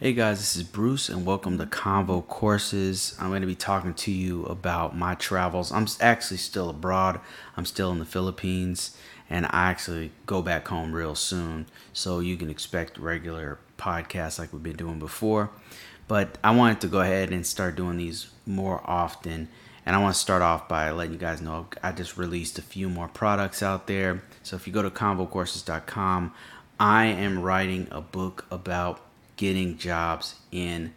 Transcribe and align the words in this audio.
Hey 0.00 0.12
guys, 0.12 0.38
this 0.40 0.56
is 0.56 0.64
Bruce, 0.64 1.08
and 1.08 1.24
welcome 1.24 1.56
to 1.56 1.66
Convo 1.66 2.26
Courses. 2.26 3.16
I'm 3.20 3.28
going 3.28 3.42
to 3.42 3.46
be 3.46 3.54
talking 3.54 3.94
to 3.94 4.10
you 4.10 4.44
about 4.46 4.96
my 4.96 5.14
travels. 5.14 5.70
I'm 5.70 5.86
actually 6.00 6.38
still 6.38 6.68
abroad, 6.68 7.20
I'm 7.56 7.64
still 7.64 7.92
in 7.92 8.00
the 8.00 8.04
Philippines, 8.04 8.96
and 9.30 9.46
I 9.46 9.70
actually 9.70 10.10
go 10.26 10.42
back 10.42 10.66
home 10.66 10.92
real 10.92 11.14
soon. 11.14 11.66
So 11.92 12.18
you 12.18 12.36
can 12.36 12.50
expect 12.50 12.98
regular 12.98 13.60
podcasts 13.78 14.36
like 14.36 14.52
we've 14.52 14.64
been 14.64 14.74
doing 14.74 14.98
before. 14.98 15.50
But 16.08 16.38
I 16.42 16.50
wanted 16.50 16.80
to 16.80 16.88
go 16.88 16.98
ahead 16.98 17.30
and 17.30 17.46
start 17.46 17.76
doing 17.76 17.96
these 17.96 18.32
more 18.46 18.82
often. 18.82 19.48
And 19.86 19.94
I 19.94 20.00
want 20.00 20.16
to 20.16 20.20
start 20.20 20.42
off 20.42 20.68
by 20.68 20.90
letting 20.90 21.12
you 21.12 21.20
guys 21.20 21.40
know 21.40 21.68
I 21.84 21.92
just 21.92 22.18
released 22.18 22.58
a 22.58 22.62
few 22.62 22.88
more 22.88 23.06
products 23.06 23.62
out 23.62 23.86
there. 23.86 24.24
So 24.42 24.56
if 24.56 24.66
you 24.66 24.72
go 24.72 24.82
to 24.82 24.90
convocourses.com, 24.90 26.34
I 26.80 27.06
am 27.06 27.42
writing 27.42 27.86
a 27.92 28.00
book 28.00 28.44
about 28.50 29.00
getting 29.36 29.76
jobs 29.78 30.36
in 30.52 30.94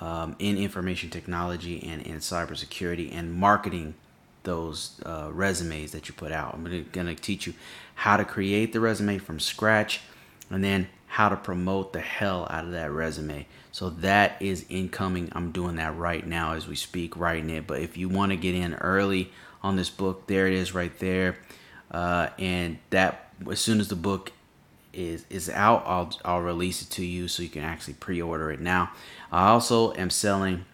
um, 0.00 0.34
in 0.38 0.58
information 0.58 1.10
technology 1.10 1.82
and 1.84 2.02
in 2.02 2.16
cybersecurity 2.16 3.14
and 3.14 3.32
marketing 3.32 3.94
those 4.42 5.00
uh, 5.06 5.30
resumes 5.32 5.92
that 5.92 6.08
you 6.08 6.14
put 6.14 6.32
out. 6.32 6.54
I'm 6.54 6.86
going 6.90 7.06
to 7.06 7.14
teach 7.14 7.46
you 7.46 7.54
how 7.94 8.16
to 8.16 8.24
create 8.24 8.72
the 8.72 8.80
resume 8.80 9.18
from 9.18 9.38
scratch 9.38 10.00
and 10.50 10.64
then 10.64 10.88
how 11.06 11.28
to 11.28 11.36
promote 11.36 11.92
the 11.92 12.00
hell 12.00 12.46
out 12.50 12.64
of 12.64 12.72
that 12.72 12.90
resume. 12.90 13.46
So 13.70 13.90
that 13.90 14.40
is 14.40 14.64
incoming. 14.68 15.30
I'm 15.32 15.52
doing 15.52 15.76
that 15.76 15.96
right 15.96 16.26
now 16.26 16.54
as 16.54 16.66
we 16.66 16.74
speak, 16.74 17.16
writing 17.16 17.50
it. 17.50 17.66
But 17.66 17.80
if 17.80 17.96
you 17.96 18.08
want 18.08 18.30
to 18.30 18.36
get 18.36 18.54
in 18.54 18.74
early 18.74 19.30
on 19.62 19.76
this 19.76 19.90
book, 19.90 20.26
there 20.26 20.46
it 20.48 20.54
is 20.54 20.74
right 20.74 20.98
there. 20.98 21.36
Uh, 21.90 22.30
and 22.38 22.78
that 22.90 23.30
as 23.50 23.60
soon 23.60 23.78
as 23.78 23.88
the 23.88 23.96
book 23.96 24.32
is 24.92 25.24
is 25.30 25.48
out, 25.48 25.82
I'll 25.86 26.18
I'll 26.24 26.40
release 26.40 26.82
it 26.82 26.90
to 26.90 27.04
you 27.04 27.28
so 27.28 27.42
you 27.42 27.48
can 27.48 27.64
actually 27.64 27.94
pre-order 27.94 28.50
it 28.50 28.60
now. 28.60 28.92
I 29.30 29.48
also 29.48 29.92
am 29.94 30.10
selling 30.10 30.64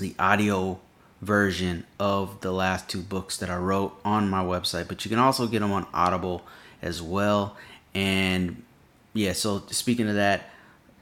the 0.00 0.14
audio 0.18 0.80
version 1.20 1.84
of 1.98 2.40
the 2.40 2.52
last 2.52 2.88
two 2.88 3.00
books 3.00 3.36
that 3.38 3.50
I 3.50 3.56
wrote 3.56 3.98
on 4.04 4.28
my 4.28 4.42
website, 4.42 4.88
but 4.88 5.04
you 5.04 5.08
can 5.08 5.18
also 5.18 5.46
get 5.46 5.60
them 5.60 5.72
on 5.72 5.86
Audible 5.94 6.44
as 6.82 7.00
well. 7.00 7.56
And 7.94 8.62
yeah, 9.12 9.32
so 9.32 9.62
speaking 9.68 10.08
of 10.08 10.16
that, 10.16 10.50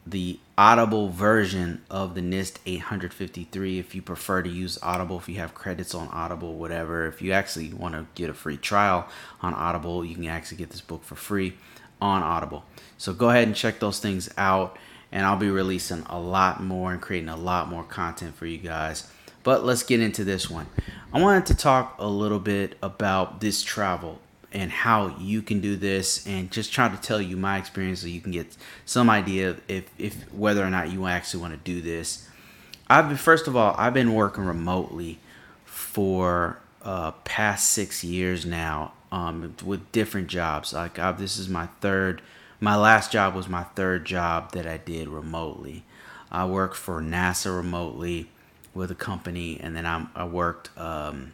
the 0.06 0.38
Audible 0.58 1.08
version 1.08 1.82
of 1.90 2.14
the 2.14 2.20
NIST 2.20 2.58
853, 2.66 3.78
if 3.78 3.94
you 3.94 4.02
prefer 4.02 4.42
to 4.42 4.50
use 4.50 4.78
Audible, 4.82 5.18
if 5.18 5.28
you 5.28 5.36
have 5.36 5.54
credits 5.54 5.94
on 5.94 6.08
Audible, 6.08 6.54
whatever, 6.54 7.06
if 7.06 7.22
you 7.22 7.32
actually 7.32 7.72
want 7.72 7.94
to 7.94 8.06
get 8.14 8.28
a 8.28 8.34
free 8.34 8.56
trial 8.56 9.06
on 9.40 9.54
Audible, 9.54 10.04
you 10.04 10.14
can 10.14 10.26
actually 10.26 10.58
get 10.58 10.70
this 10.70 10.80
book 10.80 11.04
for 11.04 11.14
free 11.14 11.54
on 12.02 12.22
Audible. 12.24 12.64
So 12.98 13.14
go 13.14 13.30
ahead 13.30 13.46
and 13.46 13.54
check 13.54 13.78
those 13.78 14.00
things 14.00 14.28
out, 14.36 14.76
and 15.12 15.24
I'll 15.24 15.36
be 15.36 15.50
releasing 15.50 16.02
a 16.10 16.20
lot 16.20 16.60
more 16.60 16.92
and 16.92 17.00
creating 17.00 17.28
a 17.28 17.36
lot 17.36 17.68
more 17.68 17.84
content 17.84 18.34
for 18.34 18.44
you 18.44 18.58
guys. 18.58 19.08
But 19.44 19.64
let's 19.64 19.84
get 19.84 20.00
into 20.00 20.24
this 20.24 20.50
one. 20.50 20.66
I 21.12 21.20
wanted 21.20 21.46
to 21.46 21.54
talk 21.54 21.96
a 21.98 22.08
little 22.08 22.40
bit 22.40 22.76
about 22.82 23.40
this 23.40 23.62
travel 23.62 24.18
and 24.50 24.70
how 24.70 25.16
you 25.18 25.42
can 25.42 25.60
do 25.60 25.76
this 25.76 26.26
and 26.26 26.50
just 26.50 26.72
try 26.72 26.88
to 26.88 26.96
tell 26.96 27.20
you 27.22 27.36
my 27.36 27.56
experience 27.56 28.00
so 28.00 28.08
you 28.08 28.20
can 28.20 28.32
get 28.32 28.56
some 28.84 29.08
idea 29.08 29.56
if, 29.68 29.88
if 29.96 30.32
whether 30.32 30.62
or 30.62 30.70
not 30.70 30.90
you 30.90 31.06
actually 31.06 31.40
want 31.40 31.54
to 31.54 31.60
do 31.72 31.80
this. 31.80 32.28
I've 32.88 33.08
been, 33.08 33.16
first 33.16 33.46
of 33.46 33.56
all, 33.56 33.74
I've 33.78 33.94
been 33.94 34.12
working 34.12 34.44
remotely 34.44 35.20
for 35.64 36.58
uh, 36.82 37.12
past 37.24 37.70
six 37.70 38.02
years 38.04 38.44
now 38.44 38.92
um, 39.12 39.54
with 39.62 39.92
different 39.92 40.26
jobs. 40.26 40.72
Like 40.72 40.98
I've, 40.98 41.20
this 41.20 41.38
is 41.38 41.48
my 41.48 41.66
third, 41.80 42.22
my 42.58 42.74
last 42.74 43.12
job 43.12 43.34
was 43.34 43.48
my 43.48 43.62
third 43.62 44.04
job 44.06 44.52
that 44.52 44.66
I 44.66 44.78
did 44.78 45.06
remotely. 45.06 45.84
I 46.32 46.46
worked 46.46 46.76
for 46.76 47.00
NASA 47.00 47.54
remotely 47.54 48.30
with 48.74 48.90
a 48.90 48.94
company, 48.94 49.60
and 49.60 49.76
then 49.76 49.84
I'm, 49.84 50.08
I 50.14 50.24
worked 50.24 50.76
um, 50.78 51.32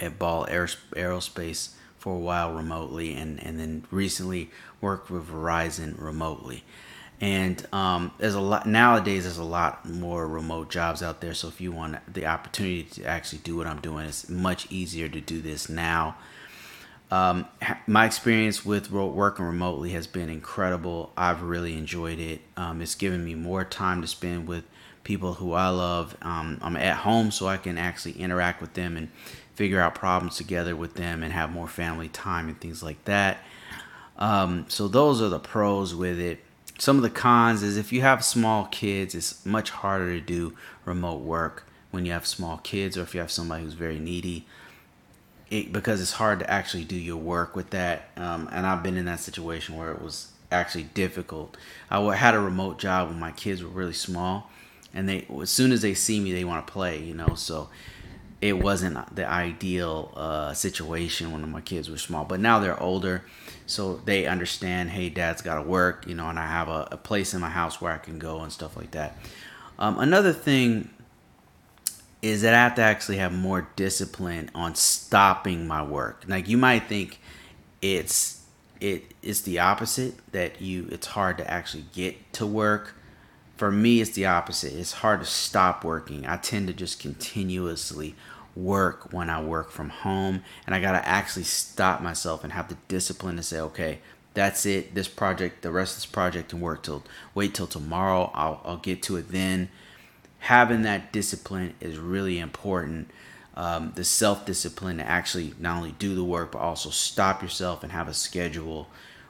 at 0.00 0.18
Ball 0.18 0.46
Aerospace 0.46 1.74
for 1.98 2.14
a 2.14 2.18
while 2.18 2.54
remotely, 2.54 3.14
and 3.14 3.38
and 3.44 3.60
then 3.60 3.84
recently 3.90 4.50
worked 4.80 5.10
with 5.10 5.28
Verizon 5.28 6.00
remotely. 6.00 6.64
And 7.20 7.66
um, 7.74 8.12
there's 8.16 8.34
a 8.34 8.40
lot 8.40 8.64
nowadays. 8.64 9.24
There's 9.24 9.36
a 9.36 9.44
lot 9.44 9.86
more 9.86 10.26
remote 10.26 10.70
jobs 10.70 11.02
out 11.02 11.20
there. 11.20 11.34
So 11.34 11.48
if 11.48 11.60
you 11.60 11.70
want 11.70 11.98
the 12.10 12.24
opportunity 12.24 12.84
to 12.84 13.04
actually 13.04 13.40
do 13.40 13.56
what 13.56 13.66
I'm 13.66 13.80
doing, 13.80 14.06
it's 14.06 14.30
much 14.30 14.72
easier 14.72 15.10
to 15.10 15.20
do 15.20 15.42
this 15.42 15.68
now. 15.68 16.16
Um, 17.10 17.46
my 17.86 18.06
experience 18.06 18.64
with 18.64 18.90
working 18.90 19.44
remotely 19.44 19.90
has 19.90 20.06
been 20.06 20.28
incredible. 20.28 21.12
I've 21.16 21.42
really 21.42 21.76
enjoyed 21.76 22.20
it. 22.20 22.40
Um, 22.56 22.80
it's 22.80 22.94
given 22.94 23.24
me 23.24 23.34
more 23.34 23.64
time 23.64 24.00
to 24.02 24.06
spend 24.06 24.46
with 24.46 24.64
people 25.02 25.34
who 25.34 25.52
I 25.54 25.68
love. 25.68 26.16
Um, 26.22 26.58
I'm 26.62 26.76
at 26.76 26.98
home, 26.98 27.30
so 27.30 27.46
I 27.46 27.56
can 27.56 27.78
actually 27.78 28.12
interact 28.12 28.60
with 28.60 28.74
them 28.74 28.96
and 28.96 29.08
figure 29.54 29.80
out 29.80 29.94
problems 29.94 30.36
together 30.36 30.76
with 30.76 30.94
them 30.94 31.22
and 31.22 31.32
have 31.32 31.50
more 31.50 31.68
family 31.68 32.08
time 32.08 32.48
and 32.48 32.60
things 32.60 32.82
like 32.82 33.04
that. 33.06 33.38
Um, 34.18 34.66
so 34.68 34.86
those 34.86 35.20
are 35.20 35.28
the 35.28 35.40
pros 35.40 35.94
with 35.94 36.20
it. 36.20 36.44
Some 36.78 36.96
of 36.96 37.02
the 37.02 37.10
cons 37.10 37.62
is 37.62 37.76
if 37.76 37.92
you 37.92 38.02
have 38.02 38.24
small 38.24 38.66
kids, 38.66 39.14
it's 39.14 39.44
much 39.44 39.70
harder 39.70 40.14
to 40.14 40.20
do 40.20 40.56
remote 40.84 41.20
work 41.20 41.66
when 41.90 42.06
you 42.06 42.12
have 42.12 42.26
small 42.26 42.58
kids 42.58 42.96
or 42.96 43.02
if 43.02 43.14
you 43.14 43.20
have 43.20 43.30
somebody 43.30 43.64
who's 43.64 43.74
very 43.74 43.98
needy. 43.98 44.46
It, 45.50 45.72
because 45.72 46.00
it's 46.00 46.12
hard 46.12 46.38
to 46.40 46.50
actually 46.50 46.84
do 46.84 46.96
your 46.96 47.16
work 47.16 47.56
with 47.56 47.70
that. 47.70 48.10
Um, 48.16 48.48
and 48.52 48.64
I've 48.64 48.84
been 48.84 48.96
in 48.96 49.06
that 49.06 49.18
situation 49.18 49.76
where 49.76 49.90
it 49.90 50.00
was 50.00 50.30
actually 50.52 50.84
difficult. 50.84 51.56
I 51.90 52.14
had 52.14 52.34
a 52.34 52.40
remote 52.40 52.78
job 52.78 53.08
when 53.08 53.18
my 53.18 53.32
kids 53.32 53.62
were 53.62 53.70
really 53.70 53.92
small, 53.92 54.50
and 54.94 55.08
they 55.08 55.26
as 55.40 55.50
soon 55.50 55.72
as 55.72 55.82
they 55.82 55.94
see 55.94 56.20
me, 56.20 56.32
they 56.32 56.44
want 56.44 56.66
to 56.66 56.72
play. 56.72 57.02
You 57.02 57.14
know, 57.14 57.34
so 57.34 57.68
it 58.40 58.54
wasn't 58.54 59.14
the 59.14 59.28
ideal 59.28 60.12
uh, 60.16 60.54
situation 60.54 61.32
when 61.32 61.50
my 61.50 61.60
kids 61.60 61.90
were 61.90 61.98
small. 61.98 62.24
But 62.24 62.40
now 62.40 62.58
they're 62.58 62.80
older, 62.80 63.24
so 63.66 63.96
they 63.96 64.26
understand. 64.26 64.90
Hey, 64.90 65.08
dad's 65.10 65.42
got 65.42 65.56
to 65.56 65.62
work, 65.62 66.06
you 66.06 66.14
know, 66.14 66.28
and 66.28 66.38
I 66.38 66.46
have 66.46 66.68
a, 66.68 66.88
a, 66.92 66.96
place 66.96 67.34
in 67.34 67.40
my 67.40 67.50
house 67.50 67.80
where 67.80 67.92
I 67.92 67.98
can 67.98 68.18
go 68.18 68.40
and 68.40 68.50
stuff 68.52 68.76
like 68.76 68.92
that. 68.92 69.18
Um, 69.78 69.98
another 69.98 70.32
thing 70.32 70.90
is 72.22 72.42
that 72.42 72.54
I 72.54 72.58
have 72.58 72.74
to 72.76 72.82
actually 72.82 73.18
have 73.18 73.32
more 73.32 73.68
discipline 73.76 74.50
on 74.54 74.74
stopping 74.74 75.66
my 75.66 75.82
work. 75.82 76.24
Like 76.26 76.48
you 76.48 76.58
might 76.58 76.86
think 76.86 77.20
it's 77.80 78.42
it 78.80 79.12
it's 79.22 79.42
the 79.42 79.58
opposite 79.58 80.14
that 80.32 80.60
you 80.60 80.88
it's 80.90 81.08
hard 81.08 81.38
to 81.38 81.50
actually 81.50 81.84
get 81.92 82.32
to 82.34 82.46
work. 82.46 82.94
For 83.56 83.70
me 83.70 84.00
it's 84.00 84.12
the 84.12 84.26
opposite. 84.26 84.72
It's 84.72 84.92
hard 84.92 85.20
to 85.20 85.26
stop 85.26 85.84
working. 85.84 86.26
I 86.26 86.36
tend 86.36 86.68
to 86.68 86.74
just 86.74 87.00
continuously 87.00 88.14
work 88.56 89.12
when 89.12 89.30
i 89.30 89.40
work 89.40 89.70
from 89.70 89.88
home 89.88 90.42
and 90.66 90.74
i 90.74 90.80
got 90.80 90.90
to 90.90 91.08
actually 91.08 91.44
stop 91.44 92.02
myself 92.02 92.42
and 92.42 92.52
have 92.52 92.68
the 92.68 92.76
discipline 92.88 93.36
to 93.36 93.42
say 93.44 93.60
okay 93.60 94.00
that's 94.34 94.64
it. 94.66 94.94
This 94.94 95.08
project 95.08 95.62
the 95.62 95.72
rest 95.72 95.94
of 95.94 96.02
this 96.02 96.06
project 96.06 96.50
can 96.50 96.60
work 96.60 96.82
till 96.82 97.04
wait 97.34 97.54
till 97.54 97.66
tomorrow. 97.66 98.30
I'll, 98.34 98.60
I'll 98.64 98.76
get 98.76 99.02
to 99.04 99.16
it 99.16 99.30
then 99.30 99.70
having 100.40 100.82
that 100.82 101.12
discipline 101.12 101.74
is 101.80 101.98
really 101.98 102.38
important 102.38 103.10
um, 103.54 103.92
the 103.94 104.04
self-discipline 104.04 104.98
to 104.98 105.04
actually 105.04 105.52
not 105.58 105.76
only 105.76 105.92
do 105.92 106.14
the 106.14 106.24
work 106.24 106.52
but 106.52 106.58
also 106.58 106.90
stop 106.90 107.42
yourself 107.42 107.82
and 107.82 107.92
have 107.92 108.08
a 108.08 108.14
schedule 108.14 108.88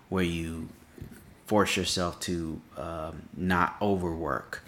where 0.09 0.25
you 0.25 0.69
force 1.47 1.77
yourself 1.77 2.21
to 2.21 2.61
um, 2.77 3.23
not 3.37 3.75
overwork. 3.83 4.63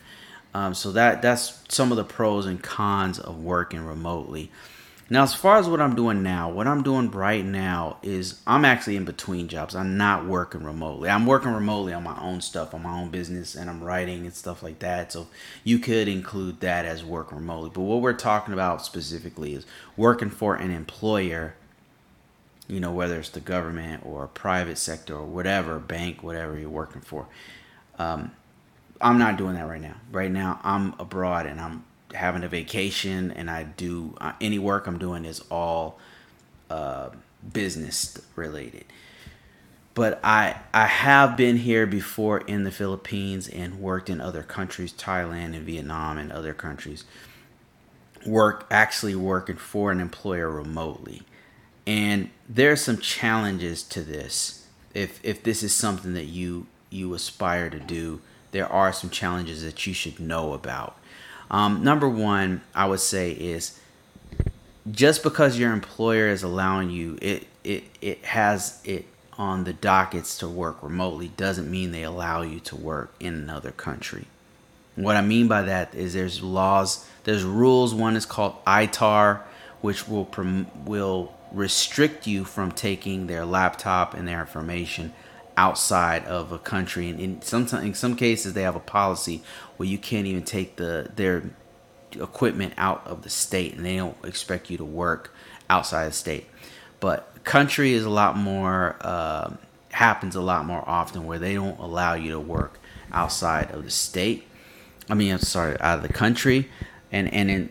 Um, 0.53 0.75
so 0.75 0.91
that 0.93 1.23
that's 1.23 1.63
some 1.69 1.93
of 1.93 1.97
the 1.97 2.05
pros 2.05 2.45
and 2.45 2.61
cons 2.61 3.21
of 3.21 3.43
working 3.43 3.85
remotely. 3.87 4.51
Now, 5.13 5.25
as 5.25 5.35
far 5.35 5.59
as 5.59 5.69
what 5.69 5.83
I'm 5.83 5.95
doing 5.95 6.23
now, 6.23 6.49
what 6.49 6.67
I'm 6.67 6.83
doing 6.83 7.11
right 7.11 7.45
now 7.45 7.99
is 8.03 8.41
I'm 8.47 8.65
actually 8.65 8.97
in 8.97 9.05
between 9.05 9.47
jobs. 9.47 9.77
I'm 9.77 9.99
not 9.99 10.25
working 10.25 10.65
remotely. 10.65 11.11
I'm 11.11 11.27
working 11.27 11.53
remotely 11.53 11.93
on 11.93 12.03
my 12.03 12.19
own 12.19 12.41
stuff, 12.41 12.73
on 12.73 12.83
my 12.83 12.99
own 12.99 13.11
business, 13.11 13.55
and 13.55 13.69
I'm 13.69 13.85
writing 13.85 14.25
and 14.25 14.33
stuff 14.33 14.63
like 14.63 14.79
that. 14.79 15.13
So 15.13 15.27
you 15.65 15.79
could 15.79 16.09
include 16.09 16.61
that 16.61 16.87
as 16.87 17.05
work 17.05 17.31
remotely. 17.31 17.69
But 17.75 17.83
what 17.83 18.01
we're 18.01 18.15
talking 18.15 18.55
about 18.55 18.87
specifically 18.87 19.53
is 19.53 19.67
working 19.99 20.31
for 20.31 20.55
an 20.55 20.71
employer 20.71 21.57
you 22.67 22.81
know, 22.81 22.93
whether 22.93 23.19
it's 23.19 23.29
the 23.29 23.41
government 23.41 24.07
or 24.07 24.27
private 24.29 24.79
sector 24.79 25.17
or 25.17 25.27
whatever, 25.27 25.79
bank, 25.79 26.23
whatever 26.23 26.59
you're 26.59 26.71
working 26.71 27.03
for. 27.03 27.27
Um, 27.99 28.33
I'm 28.99 29.19
not 29.19 29.37
doing 29.37 29.57
that 29.57 29.69
right 29.69 29.83
now. 29.83 29.97
Right 30.11 30.31
now, 30.31 30.59
I'm 30.63 30.95
abroad 30.99 31.45
and 31.45 31.61
I'm 31.61 31.85
having 32.15 32.45
a 32.45 32.49
vacation, 32.49 33.31
and 33.31 33.51
I 33.51 33.65
do 33.65 34.15
uh, 34.21 34.33
any 34.41 34.59
work 34.59 34.87
I'm 34.87 34.99
doing 34.99 35.25
is 35.25 35.43
all 35.51 35.99
uh, 36.71 37.11
business 37.53 38.21
related. 38.37 38.85
But 39.95 40.21
I 40.25 40.57
I 40.73 40.87
have 40.87 41.37
been 41.37 41.59
here 41.59 41.87
before 41.87 42.39
in 42.39 42.65
the 42.65 42.71
Philippines 42.71 43.49
and 43.49 43.81
worked 43.81 44.09
in 44.09 44.21
other 44.21 44.43
countries, 44.43 44.93
Thailand 44.93 45.55
and 45.55 45.67
Vietnam 45.67 46.19
and 46.19 46.33
other 46.33 46.55
countries. 46.55 47.05
Work 48.25 48.67
actually 48.71 49.17
working 49.17 49.57
for 49.57 49.91
an 49.91 50.01
employer 50.01 50.49
remotely 50.49 51.23
and 51.87 52.31
there 52.49 52.73
are 52.73 52.77
some 52.77 52.99
challenges 52.99 53.83
to 53.83 54.03
this 54.03 54.67
if 54.95 55.21
if 55.25 55.43
this 55.43 55.63
is 55.63 55.75
something 55.75 56.15
that 56.15 56.27
you 56.27 56.67
you 56.91 57.13
aspire 57.15 57.71
to 57.71 57.81
do 57.81 58.21
there 58.53 58.71
are 58.71 58.93
some 58.93 59.11
challenges 59.11 59.65
that 59.65 59.87
you 59.87 59.95
should 59.95 60.21
know 60.21 60.53
about. 60.53 60.97
Um, 61.53 61.85
number 61.85 62.09
one, 62.09 62.63
I 62.75 62.87
would 62.87 63.01
say 63.01 63.31
is 63.31 63.79
just 64.91 65.23
because 65.23 65.59
your 65.59 65.73
employer 65.73 66.29
is 66.29 66.43
allowing 66.43 66.91
you, 66.91 67.19
it 67.21 67.47
it 67.63 67.85
it 68.01 68.25
has 68.25 68.81
it 68.85 69.05
on 69.39 69.65
the 69.65 69.73
dockets 69.73 70.39
to 70.39 70.49
work 70.49 70.83
remotely 70.83 71.29
doesn't 71.37 71.71
mean 71.71 71.93
they 71.93 72.03
allow 72.03 72.43
you 72.43 72.61
to 72.61 72.77
work 72.77 73.15
in 73.21 73.35
another 73.35 73.71
country. 73.71 74.27
What 74.95 75.17
I 75.17 75.23
mean 75.23 75.49
by 75.49 75.63
that 75.63 75.95
is 75.95 76.15
there's 76.15 76.43
laws, 76.43 77.07
there's 77.25 77.45
rules. 77.45 77.95
One 77.95 78.17
is 78.17 78.27
called 78.27 78.63
ITAR, 78.67 79.41
which 79.81 80.09
will 80.09 80.29
will 80.85 81.35
restrict 81.53 82.27
you 82.27 82.45
from 82.45 82.73
taking 82.73 83.27
their 83.27 83.45
laptop 83.45 84.15
and 84.15 84.27
their 84.27 84.41
information 84.41 85.13
outside 85.57 86.25
of 86.25 86.53
a 86.53 86.59
country. 86.59 87.09
And 87.09 87.21
in 87.21 87.43
some 87.43 87.67
in 87.83 87.95
some 87.95 88.17
cases, 88.17 88.55
they 88.55 88.63
have 88.63 88.77
a 88.77 88.81
policy 88.81 89.43
where 89.77 89.89
you 89.89 89.99
can't 89.99 90.27
even 90.27 90.45
take 90.45 90.77
the 90.77 91.11
their 91.15 91.43
equipment 92.13 92.75
out 92.77 93.07
of 93.07 93.23
the 93.23 93.31
state, 93.31 93.75
and 93.75 93.85
they 93.85 93.97
don't 93.97 94.17
expect 94.25 94.71
you 94.71 94.77
to 94.79 94.85
work 94.85 95.35
outside 95.71 96.07
the 96.09 96.13
state. 96.13 96.47
But 97.01 97.45
country 97.45 97.93
is 97.93 98.05
a 98.05 98.11
lot 98.11 98.37
more 98.37 98.97
uh, 99.01 99.55
happens 99.91 100.37
a 100.37 100.41
lot 100.41 100.65
more 100.65 100.83
often 100.87 101.25
where 101.25 101.39
they 101.39 101.55
don't 101.55 101.79
allow 101.79 102.15
you 102.15 102.33
to 102.33 102.41
work 102.41 102.79
outside 103.13 103.71
of 103.71 103.85
the 103.85 103.91
state. 103.91 104.47
I 105.11 105.15
mean, 105.15 105.33
I'm 105.33 105.39
sorry, 105.41 105.79
out 105.81 105.99
of 105.99 106.03
the 106.03 106.13
country, 106.13 106.71
and 107.11 107.33
and 107.33 107.51
in 107.51 107.71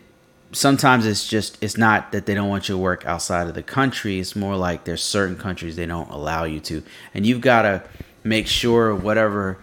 sometimes 0.52 1.06
it's 1.06 1.26
just 1.26 1.62
it's 1.62 1.76
not 1.76 2.12
that 2.12 2.26
they 2.26 2.34
don't 2.34 2.48
want 2.48 2.68
you 2.68 2.74
to 2.74 2.78
work 2.78 3.06
outside 3.06 3.46
of 3.48 3.54
the 3.54 3.62
country. 3.62 4.20
It's 4.20 4.36
more 4.36 4.56
like 4.56 4.84
there's 4.84 5.02
certain 5.02 5.36
countries 5.36 5.76
they 5.76 5.86
don't 5.86 6.10
allow 6.10 6.44
you 6.44 6.60
to. 6.60 6.82
And 7.14 7.26
you've 7.26 7.40
got 7.40 7.62
to 7.62 7.82
make 8.24 8.46
sure 8.46 8.94
whatever 8.94 9.58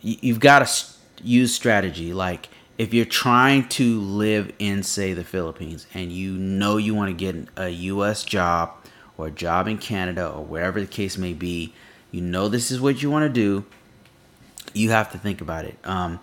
you've 0.00 0.40
got 0.40 0.66
to 0.66 0.84
use 1.22 1.54
strategy. 1.54 2.12
Like 2.12 2.48
if 2.78 2.92
you're 2.94 3.04
trying 3.04 3.68
to 3.68 4.00
live 4.00 4.52
in 4.58 4.82
say 4.82 5.14
the 5.14 5.22
philippines 5.22 5.86
and 5.94 6.10
you 6.10 6.32
know 6.32 6.76
you 6.76 6.92
want 6.94 7.08
to 7.08 7.14
get 7.14 7.48
a 7.56 7.70
us 7.70 8.24
job 8.24 8.72
or 9.16 9.28
a 9.28 9.30
job 9.30 9.68
in 9.68 9.78
canada 9.78 10.28
or 10.28 10.44
wherever 10.44 10.80
the 10.80 10.86
case 10.86 11.16
may 11.16 11.32
be 11.32 11.72
you 12.10 12.20
know 12.20 12.48
this 12.48 12.72
is 12.72 12.80
what 12.80 13.00
you 13.00 13.08
want 13.08 13.22
to 13.22 13.28
do 13.28 13.64
you 14.74 14.90
have 14.90 15.12
to 15.12 15.18
think 15.18 15.40
about 15.40 15.64
it. 15.64 15.78
Um, 15.84 16.20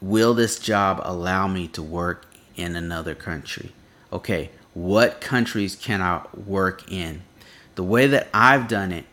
will 0.00 0.34
this 0.34 0.58
job 0.58 1.00
allow 1.02 1.48
me 1.48 1.68
to 1.68 1.82
work 1.82 2.26
in 2.56 2.76
another 2.76 3.14
country. 3.14 3.72
Okay, 4.12 4.50
what 4.74 5.20
countries 5.20 5.76
can 5.76 6.00
I 6.00 6.22
work 6.34 6.90
in? 6.90 7.22
The 7.74 7.82
way 7.82 8.06
that 8.06 8.28
I've 8.32 8.68
done 8.68 8.92
it 8.92 9.04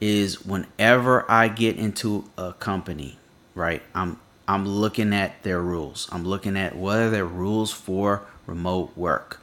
is 0.00 0.44
whenever 0.44 1.30
I 1.30 1.48
get 1.48 1.76
into 1.76 2.30
a 2.36 2.52
company, 2.52 3.18
right? 3.54 3.82
I'm 3.94 4.20
I'm 4.48 4.66
looking 4.66 5.12
at 5.12 5.42
their 5.42 5.60
rules. 5.60 6.08
I'm 6.12 6.24
looking 6.24 6.56
at 6.56 6.76
what 6.76 6.98
are 6.98 7.10
their 7.10 7.26
rules 7.26 7.72
for 7.72 8.22
remote 8.46 8.96
work. 8.96 9.40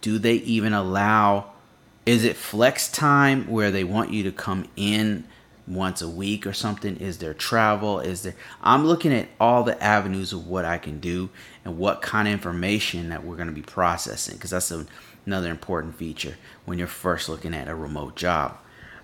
Do 0.00 0.18
they 0.18 0.34
even 0.34 0.72
allow 0.72 1.52
is 2.06 2.24
it 2.24 2.36
flex 2.36 2.90
time 2.90 3.48
where 3.48 3.70
they 3.70 3.84
want 3.84 4.10
you 4.10 4.22
to 4.24 4.32
come 4.32 4.66
in 4.74 5.24
once 5.66 6.02
a 6.02 6.08
week 6.08 6.46
or 6.46 6.52
something? 6.52 6.96
Is 6.96 7.18
there 7.18 7.34
travel? 7.34 8.00
Is 8.00 8.22
there 8.22 8.34
I'm 8.62 8.86
looking 8.86 9.12
at 9.12 9.28
all 9.38 9.62
the 9.62 9.80
avenues 9.82 10.32
of 10.32 10.46
what 10.46 10.64
I 10.64 10.78
can 10.78 10.98
do 10.98 11.30
and 11.64 11.78
what 11.78 12.02
kind 12.02 12.28
of 12.28 12.32
information 12.32 13.08
that 13.10 13.24
we're 13.24 13.36
going 13.36 13.48
to 13.48 13.54
be 13.54 13.62
processing 13.62 14.36
because 14.36 14.50
that's 14.50 14.70
a, 14.70 14.86
another 15.26 15.50
important 15.50 15.96
feature 15.96 16.36
when 16.64 16.78
you're 16.78 16.86
first 16.86 17.28
looking 17.28 17.54
at 17.54 17.68
a 17.68 17.74
remote 17.74 18.16
job. 18.16 18.56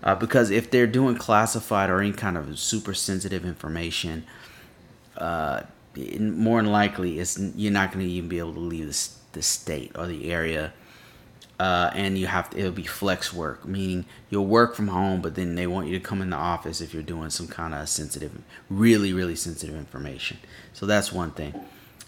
Uh, 0.02 0.14
because 0.14 0.50
if 0.50 0.70
they're 0.70 0.86
doing 0.86 1.16
classified 1.16 1.90
or 1.90 2.00
any 2.00 2.12
kind 2.12 2.36
of 2.36 2.58
super 2.58 2.94
sensitive 2.94 3.44
information, 3.44 4.24
uh, 5.16 5.62
more 6.20 6.62
than 6.62 6.70
likely, 6.70 7.18
it's 7.18 7.38
you're 7.56 7.72
not 7.72 7.90
going 7.92 8.04
to 8.04 8.12
even 8.12 8.28
be 8.28 8.38
able 8.38 8.52
to 8.52 8.60
leave 8.60 8.86
the, 8.86 9.08
the 9.32 9.42
state 9.42 9.92
or 9.96 10.06
the 10.06 10.30
area 10.30 10.72
uh, 11.58 11.90
and 11.94 12.18
you 12.18 12.26
have 12.26 12.50
to, 12.50 12.58
it'll 12.58 12.70
be 12.70 12.82
flex 12.82 13.32
work, 13.32 13.64
meaning 13.64 14.04
you'll 14.28 14.46
work 14.46 14.74
from 14.74 14.88
home, 14.88 15.22
but 15.22 15.34
then 15.34 15.54
they 15.54 15.66
want 15.66 15.88
you 15.88 15.98
to 15.98 16.04
come 16.04 16.20
in 16.20 16.30
the 16.30 16.36
office 16.36 16.80
if 16.80 16.92
you're 16.92 17.02
doing 17.02 17.30
some 17.30 17.48
kind 17.48 17.74
of 17.74 17.88
sensitive, 17.88 18.42
really, 18.68 19.12
really 19.12 19.36
sensitive 19.36 19.74
information. 19.74 20.36
So 20.74 20.84
that's 20.84 21.12
one 21.12 21.30
thing. 21.30 21.54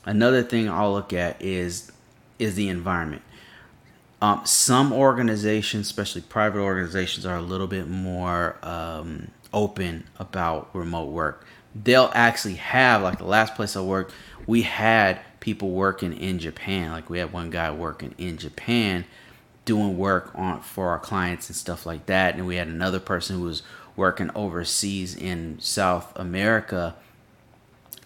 Another 0.09 0.43
thing 0.43 0.71
I'll 0.71 0.95
look 0.95 1.13
at 1.13 1.43
is 1.43 1.93
is 2.39 2.55
the 2.55 2.69
environment. 2.69 3.21
Um, 4.23 4.41
some 4.47 4.91
organizations, 4.91 5.87
especially 5.87 6.23
private 6.23 6.61
organizations, 6.61 7.27
are 7.27 7.37
a 7.37 7.43
little 7.43 7.67
bit 7.67 7.89
more 7.89 8.57
um, 8.63 9.29
open 9.53 10.05
about 10.19 10.71
remote 10.75 11.11
work. 11.11 11.45
They'll 11.75 12.11
actually 12.15 12.55
have, 12.55 13.03
like 13.03 13.19
the 13.19 13.25
last 13.25 13.55
place 13.55 13.77
I 13.77 13.83
worked, 13.83 14.15
we 14.47 14.63
had 14.63 15.21
people 15.41 15.73
working 15.73 16.15
in 16.15 16.39
Japan. 16.39 16.91
Like 16.91 17.11
we 17.11 17.19
had 17.19 17.31
one 17.31 17.51
guy 17.51 17.71
working 17.71 18.15
in 18.17 18.39
Japan 18.39 19.05
doing 19.67 19.99
work 19.99 20.31
on 20.35 20.63
for 20.63 20.89
our 20.89 20.99
clients 20.99 21.51
and 21.51 21.57
stuff 21.57 21.85
like 21.85 22.07
that. 22.07 22.35
And 22.35 22.47
we 22.47 22.57
had 22.57 22.69
another 22.69 22.99
person 22.99 23.37
who 23.37 23.43
was 23.43 23.63
working 23.95 24.31
overseas 24.35 25.15
in 25.15 25.59
South 25.61 26.19
America. 26.19 26.97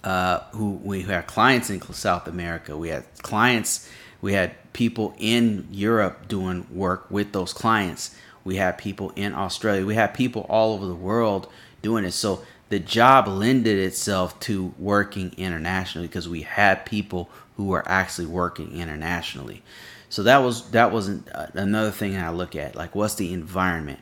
Uh, 0.05 0.41
who 0.51 0.73
we 0.83 1.03
had 1.03 1.29
clients 1.29 1.71
in 1.71 1.81
South 1.81 2.27
America. 2.27 2.77
We 2.77 2.89
had 2.89 3.05
clients. 3.23 3.89
We 4.21 4.33
had 4.33 4.73
people 4.73 5.15
in 5.17 5.69
Europe 5.71 6.27
doing 6.27 6.67
work 6.73 7.09
with 7.09 7.33
those 7.33 7.53
clients. 7.53 8.13
We 8.43 8.57
had 8.57 8.79
people 8.79 9.13
in 9.15 9.33
Australia. 9.33 9.87
We 9.87 9.95
had 9.95 10.13
people 10.15 10.45
all 10.49 10.75
over 10.75 10.87
the 10.87 10.95
world 10.95 11.49
doing 11.83 12.05
it. 12.05 12.13
So 12.13 12.43
the 12.69 12.81
job 12.81 13.29
lended 13.29 13.79
itself 13.79 14.41
to 14.41 14.75
working 14.79 15.35
internationally 15.37 16.09
because 16.09 16.29
we 16.29 16.43
had 16.43 16.87
people 16.87 17.31
who 17.57 17.67
were 17.67 17.87
actually 17.87 18.27
working 18.27 18.73
internationally. 18.73 19.63
So 20.09 20.23
that 20.25 20.39
was 20.39 20.71
that 20.71 20.91
was 20.91 21.09
uh, 21.09 21.51
another 21.55 21.91
thing 21.91 22.17
I 22.17 22.31
look 22.31 22.57
at. 22.57 22.75
Like, 22.75 22.95
what's 22.95 23.15
the 23.15 23.33
environment? 23.33 24.01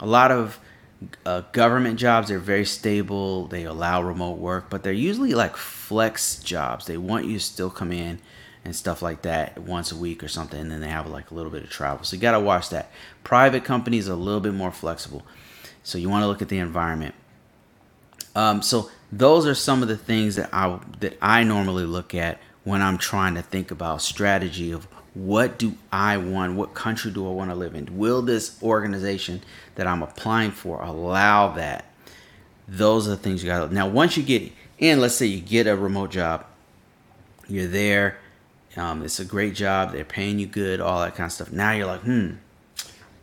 A 0.00 0.06
lot 0.06 0.30
of 0.30 0.58
uh, 1.24 1.42
government 1.52 1.98
jobs 1.98 2.30
are 2.30 2.38
very 2.38 2.64
stable. 2.64 3.46
They 3.46 3.64
allow 3.64 4.02
remote 4.02 4.38
work, 4.38 4.68
but 4.68 4.82
they're 4.82 4.92
usually 4.92 5.34
like 5.34 5.56
flex 5.56 6.42
jobs. 6.42 6.86
They 6.86 6.96
want 6.96 7.26
you 7.26 7.34
to 7.34 7.44
still 7.44 7.70
come 7.70 7.92
in 7.92 8.18
and 8.64 8.74
stuff 8.74 9.00
like 9.00 9.22
that 9.22 9.58
once 9.58 9.92
a 9.92 9.96
week 9.96 10.22
or 10.22 10.28
something, 10.28 10.60
and 10.60 10.70
then 10.70 10.80
they 10.80 10.88
have 10.88 11.06
like 11.06 11.30
a 11.30 11.34
little 11.34 11.52
bit 11.52 11.62
of 11.62 11.70
travel. 11.70 12.04
So 12.04 12.16
you 12.16 12.22
got 12.22 12.32
to 12.32 12.40
watch 12.40 12.70
that. 12.70 12.90
Private 13.22 13.64
companies 13.64 14.08
are 14.08 14.12
a 14.12 14.16
little 14.16 14.40
bit 14.40 14.54
more 14.54 14.72
flexible, 14.72 15.22
so 15.82 15.98
you 15.98 16.08
want 16.08 16.22
to 16.22 16.26
look 16.26 16.42
at 16.42 16.48
the 16.48 16.58
environment. 16.58 17.14
Um, 18.34 18.60
so 18.62 18.90
those 19.12 19.46
are 19.46 19.54
some 19.54 19.82
of 19.82 19.88
the 19.88 19.96
things 19.96 20.36
that 20.36 20.50
I 20.52 20.80
that 21.00 21.16
I 21.22 21.44
normally 21.44 21.84
look 21.84 22.14
at 22.14 22.40
when 22.64 22.82
I'm 22.82 22.98
trying 22.98 23.34
to 23.36 23.42
think 23.42 23.70
about 23.70 24.02
strategy 24.02 24.72
of 24.72 24.88
what 25.14 25.58
do 25.58 25.74
I 25.90 26.16
want? 26.16 26.56
What 26.56 26.74
country 26.74 27.10
do 27.10 27.26
I 27.28 27.32
want 27.32 27.50
to 27.50 27.56
live 27.56 27.74
in? 27.74 27.98
Will 27.98 28.22
this 28.22 28.62
organization 28.62 29.42
that 29.74 29.86
I'm 29.86 30.02
applying 30.02 30.50
for 30.50 30.80
allow 30.80 31.52
that? 31.52 31.86
Those 32.68 33.06
are 33.06 33.10
the 33.10 33.16
things 33.16 33.42
you 33.42 33.48
got. 33.48 33.72
Now, 33.72 33.88
once 33.88 34.16
you 34.16 34.22
get 34.22 34.52
in, 34.78 35.00
let's 35.00 35.14
say 35.14 35.26
you 35.26 35.40
get 35.40 35.66
a 35.66 35.76
remote 35.76 36.10
job, 36.10 36.44
you're 37.48 37.66
there. 37.66 38.18
Um, 38.76 39.02
it's 39.02 39.18
a 39.18 39.24
great 39.24 39.54
job. 39.54 39.92
They're 39.92 40.04
paying 40.04 40.38
you 40.38 40.46
good, 40.46 40.80
all 40.80 41.00
that 41.00 41.14
kind 41.14 41.26
of 41.26 41.32
stuff. 41.32 41.50
Now 41.50 41.72
you're 41.72 41.86
like, 41.86 42.02
hmm, 42.02 42.32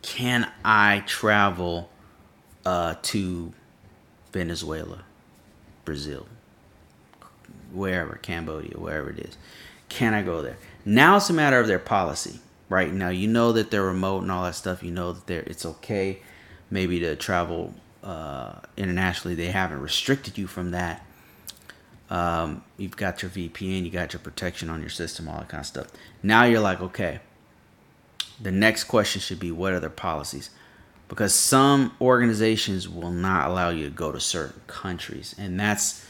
can 0.02 0.50
I 0.64 1.02
travel 1.06 1.88
uh, 2.64 2.96
to 3.02 3.52
Venezuela, 4.32 5.04
Brazil, 5.84 6.26
wherever, 7.72 8.16
Cambodia, 8.16 8.76
wherever 8.78 9.10
it 9.10 9.20
is? 9.20 9.38
Can 9.88 10.12
I 10.12 10.22
go 10.22 10.42
there? 10.42 10.58
Now 10.88 11.16
it's 11.16 11.28
a 11.28 11.32
matter 11.32 11.58
of 11.58 11.66
their 11.66 11.80
policy, 11.80 12.38
right? 12.68 12.92
Now 12.92 13.08
you 13.08 13.26
know 13.26 13.50
that 13.52 13.72
they're 13.72 13.82
remote 13.82 14.22
and 14.22 14.30
all 14.30 14.44
that 14.44 14.54
stuff. 14.54 14.84
You 14.84 14.92
know 14.92 15.12
that 15.12 15.26
they're 15.26 15.40
it's 15.40 15.66
okay, 15.66 16.20
maybe 16.70 17.00
to 17.00 17.16
travel 17.16 17.74
uh, 18.04 18.52
internationally. 18.76 19.34
They 19.34 19.46
haven't 19.46 19.80
restricted 19.80 20.38
you 20.38 20.46
from 20.46 20.70
that. 20.70 21.04
Um, 22.08 22.62
you've 22.76 22.96
got 22.96 23.20
your 23.20 23.32
VPN, 23.32 23.84
you 23.84 23.90
got 23.90 24.12
your 24.12 24.20
protection 24.20 24.70
on 24.70 24.80
your 24.80 24.90
system, 24.90 25.28
all 25.28 25.38
that 25.38 25.48
kind 25.48 25.60
of 25.60 25.66
stuff. 25.66 25.88
Now 26.22 26.44
you're 26.44 26.60
like, 26.60 26.80
okay. 26.80 27.18
The 28.40 28.52
next 28.52 28.84
question 28.84 29.20
should 29.20 29.40
be, 29.40 29.50
what 29.50 29.72
are 29.72 29.80
their 29.80 29.90
policies? 29.90 30.50
Because 31.08 31.34
some 31.34 31.96
organizations 32.00 32.88
will 32.88 33.10
not 33.10 33.48
allow 33.48 33.70
you 33.70 33.84
to 33.84 33.90
go 33.90 34.12
to 34.12 34.20
certain 34.20 34.60
countries, 34.68 35.34
and 35.36 35.58
that's 35.58 36.06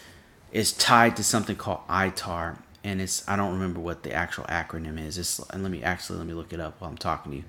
is 0.53 0.73
tied 0.73 1.17
to 1.17 1.25
something 1.25 1.57
called 1.57 1.81
ITAR, 1.89 2.59
and 2.87 3.03
it's 3.03 3.29
I 3.29 3.35
don't 3.35 3.53
remember 3.53 3.81
what 3.81 4.05
the 4.05 4.13
actual 4.13 4.45
acronym 4.45 5.05
is. 5.05 5.19
It's 5.19 5.41
and 5.51 5.63
let 5.63 5.73
me 5.73 5.83
actually 5.83 6.19
let 6.19 6.27
me 6.27 6.35
look 6.35 6.53
it 6.53 6.61
up 6.61 6.81
while 6.81 6.89
I'm 6.89 6.97
talking 6.97 7.33
to 7.33 7.39
you. 7.39 7.45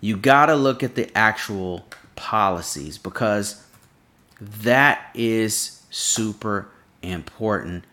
You 0.00 0.16
got 0.16 0.46
to 0.46 0.54
look 0.54 0.82
at 0.82 0.94
the 0.94 1.14
actual 1.18 1.84
policies 2.14 2.96
because 2.96 3.62
that 4.40 5.10
is 5.12 5.82
super 5.90 6.68
important. 7.02 7.84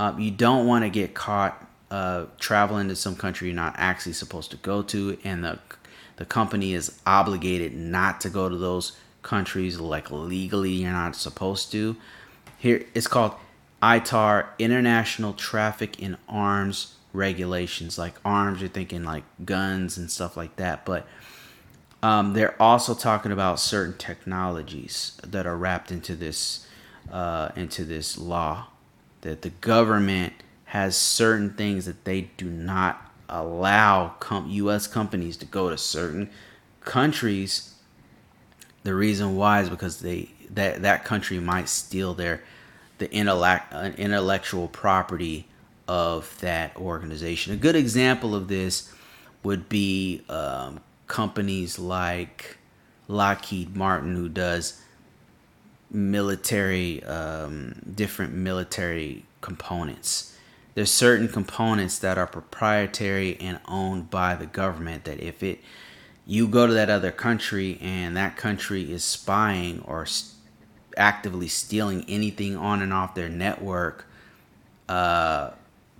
Uh, 0.00 0.14
you 0.18 0.30
don't 0.30 0.66
want 0.66 0.84
to 0.84 0.90
get 0.90 1.14
caught 1.14 1.64
uh, 1.90 2.24
traveling 2.40 2.88
to 2.88 2.96
some 2.96 3.14
country 3.14 3.48
you're 3.48 3.54
not 3.54 3.74
actually 3.76 4.14
supposed 4.14 4.50
to 4.50 4.56
go 4.56 4.82
to, 4.82 5.18
and 5.24 5.44
the 5.44 5.58
the 6.16 6.24
company 6.24 6.72
is 6.72 6.98
obligated 7.06 7.74
not 7.74 8.22
to 8.22 8.30
go 8.30 8.48
to 8.48 8.56
those 8.56 8.96
countries 9.22 9.78
like 9.78 10.10
legally 10.10 10.70
you're 10.70 10.90
not 10.90 11.14
supposed 11.14 11.70
to. 11.72 11.96
Here 12.56 12.86
it's 12.94 13.06
called 13.06 13.34
ITAR, 13.84 14.46
International 14.58 15.34
Traffic 15.34 16.00
in 16.00 16.16
Arms 16.26 16.94
Regulations. 17.12 17.98
Like 17.98 18.14
arms, 18.24 18.62
you're 18.62 18.70
thinking 18.70 19.04
like 19.04 19.24
guns 19.44 19.98
and 19.98 20.10
stuff 20.10 20.38
like 20.38 20.56
that. 20.56 20.86
But 20.86 21.06
um, 22.02 22.32
they're 22.32 22.60
also 22.60 22.94
talking 22.94 23.30
about 23.30 23.60
certain 23.60 23.96
technologies 23.98 25.20
that 25.22 25.46
are 25.46 25.56
wrapped 25.56 25.92
into 25.92 26.16
this 26.16 26.66
uh, 27.12 27.50
into 27.56 27.84
this 27.84 28.16
law. 28.16 28.68
That 29.20 29.42
the 29.42 29.50
government 29.50 30.32
has 30.64 30.96
certain 30.96 31.50
things 31.50 31.84
that 31.84 32.06
they 32.06 32.30
do 32.38 32.46
not 32.46 33.12
allow 33.28 34.14
com- 34.18 34.48
U.S. 34.48 34.86
companies 34.86 35.36
to 35.38 35.46
go 35.46 35.68
to 35.68 35.76
certain 35.76 36.30
countries. 36.80 37.74
The 38.82 38.94
reason 38.94 39.36
why 39.36 39.60
is 39.60 39.68
because 39.68 40.00
they 40.00 40.30
that 40.50 40.80
that 40.80 41.04
country 41.04 41.38
might 41.38 41.68
steal 41.68 42.14
their 42.14 42.42
the 42.98 43.10
intellect 43.10 43.72
intellectual 43.98 44.68
property 44.68 45.46
of 45.86 46.38
that 46.40 46.76
organization. 46.76 47.52
A 47.52 47.56
good 47.56 47.76
example 47.76 48.34
of 48.34 48.48
this 48.48 48.92
would 49.42 49.68
be 49.68 50.22
um, 50.28 50.80
companies 51.06 51.78
like 51.78 52.56
Lockheed 53.08 53.76
Martin, 53.76 54.14
who 54.14 54.28
does 54.28 54.80
military 55.90 57.04
um, 57.04 57.74
different 57.94 58.32
military 58.32 59.24
components 59.40 60.34
there's 60.74 60.90
certain 60.90 61.28
components 61.28 61.98
that 62.00 62.18
are 62.18 62.26
proprietary 62.26 63.38
and 63.40 63.60
owned 63.66 64.10
by 64.10 64.34
the 64.34 64.46
government 64.46 65.04
that 65.04 65.20
if 65.20 65.42
it 65.42 65.60
you 66.26 66.48
go 66.48 66.66
to 66.66 66.72
that 66.72 66.90
other 66.90 67.12
country 67.12 67.78
and 67.80 68.16
that 68.16 68.36
country 68.36 68.90
is 68.90 69.04
spying 69.04 69.80
or 69.82 70.06
actively 70.96 71.48
stealing 71.48 72.04
anything 72.08 72.56
on 72.56 72.82
and 72.82 72.92
off 72.92 73.14
their 73.14 73.28
network 73.28 74.06
uh, 74.88 75.50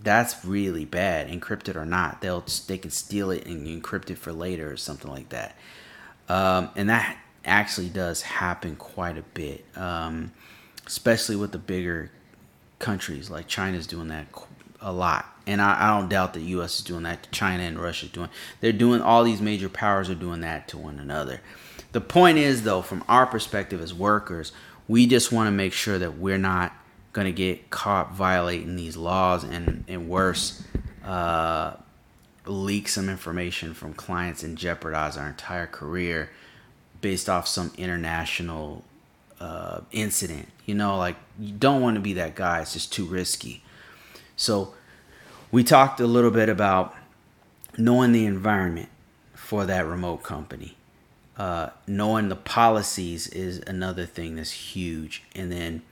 that's 0.02 0.44
really 0.44 0.84
bad 0.84 1.28
encrypted 1.28 1.76
or 1.76 1.84
not 1.84 2.20
they'll 2.20 2.44
they 2.66 2.78
can 2.78 2.90
steal 2.90 3.30
it 3.30 3.46
and 3.46 3.66
encrypt 3.66 4.10
it 4.10 4.18
for 4.18 4.32
later 4.32 4.70
or 4.70 4.76
something 4.76 5.10
like 5.10 5.28
that 5.30 5.56
um, 6.28 6.70
and 6.76 6.88
that 6.88 7.16
actually 7.44 7.88
does 7.88 8.22
happen 8.22 8.76
quite 8.76 9.18
a 9.18 9.22
bit 9.34 9.64
um, 9.76 10.32
especially 10.86 11.36
with 11.36 11.52
the 11.52 11.58
bigger 11.58 12.10
countries 12.78 13.30
like 13.30 13.46
china's 13.46 13.86
doing 13.86 14.08
that 14.08 14.26
a 14.84 14.92
lot. 14.92 15.26
And 15.46 15.60
I, 15.60 15.86
I, 15.86 15.98
don't 15.98 16.08
doubt 16.08 16.34
the 16.34 16.40
U.S. 16.40 16.78
is 16.78 16.84
doing 16.84 17.02
that. 17.04 17.26
China 17.32 17.62
and 17.62 17.78
Russia 17.78 18.06
doing. 18.06 18.28
They're 18.60 18.72
doing 18.72 19.00
all 19.00 19.24
these 19.24 19.40
major 19.40 19.68
powers 19.68 20.08
are 20.10 20.14
doing 20.14 20.42
that 20.42 20.68
to 20.68 20.78
one 20.78 20.98
another. 20.98 21.40
The 21.92 22.00
point 22.00 22.38
is, 22.38 22.62
though, 22.62 22.82
from 22.82 23.02
our 23.08 23.26
perspective 23.26 23.80
as 23.80 23.94
workers, 23.94 24.52
we 24.88 25.06
just 25.06 25.32
want 25.32 25.46
to 25.46 25.50
make 25.50 25.72
sure 25.72 25.98
that 25.98 26.18
we're 26.18 26.38
not 26.38 26.72
going 27.12 27.26
to 27.26 27.32
get 27.32 27.70
caught 27.70 28.12
violating 28.12 28.76
these 28.76 28.96
laws 28.96 29.44
and 29.44 29.84
and 29.88 30.08
worse, 30.08 30.62
uh, 31.04 31.74
leak 32.46 32.88
some 32.88 33.08
information 33.08 33.72
from 33.74 33.94
clients 33.94 34.42
and 34.42 34.58
jeopardize 34.58 35.16
our 35.16 35.28
entire 35.28 35.66
career 35.66 36.30
based 37.00 37.28
off 37.28 37.46
some 37.46 37.72
international 37.78 38.84
uh, 39.40 39.80
incident. 39.92 40.48
You 40.66 40.74
know, 40.74 40.96
like 40.96 41.16
you 41.38 41.52
don't 41.52 41.80
want 41.80 41.96
to 41.96 42.00
be 42.00 42.14
that 42.14 42.34
guy. 42.34 42.60
It's 42.60 42.72
just 42.72 42.92
too 42.92 43.04
risky. 43.04 43.62
So 44.36 44.74
we 45.50 45.62
talked 45.62 46.00
a 46.00 46.06
little 46.06 46.30
bit 46.30 46.48
about 46.48 46.94
knowing 47.78 48.12
the 48.12 48.26
environment 48.26 48.88
for 49.34 49.64
that 49.66 49.86
remote 49.86 50.22
company. 50.22 50.76
Uh, 51.36 51.70
knowing 51.86 52.28
the 52.28 52.36
policies 52.36 53.26
is 53.28 53.58
another 53.66 54.06
thing 54.06 54.36
that's 54.36 54.52
huge. 54.52 55.24
And 55.34 55.50
then 55.50 55.82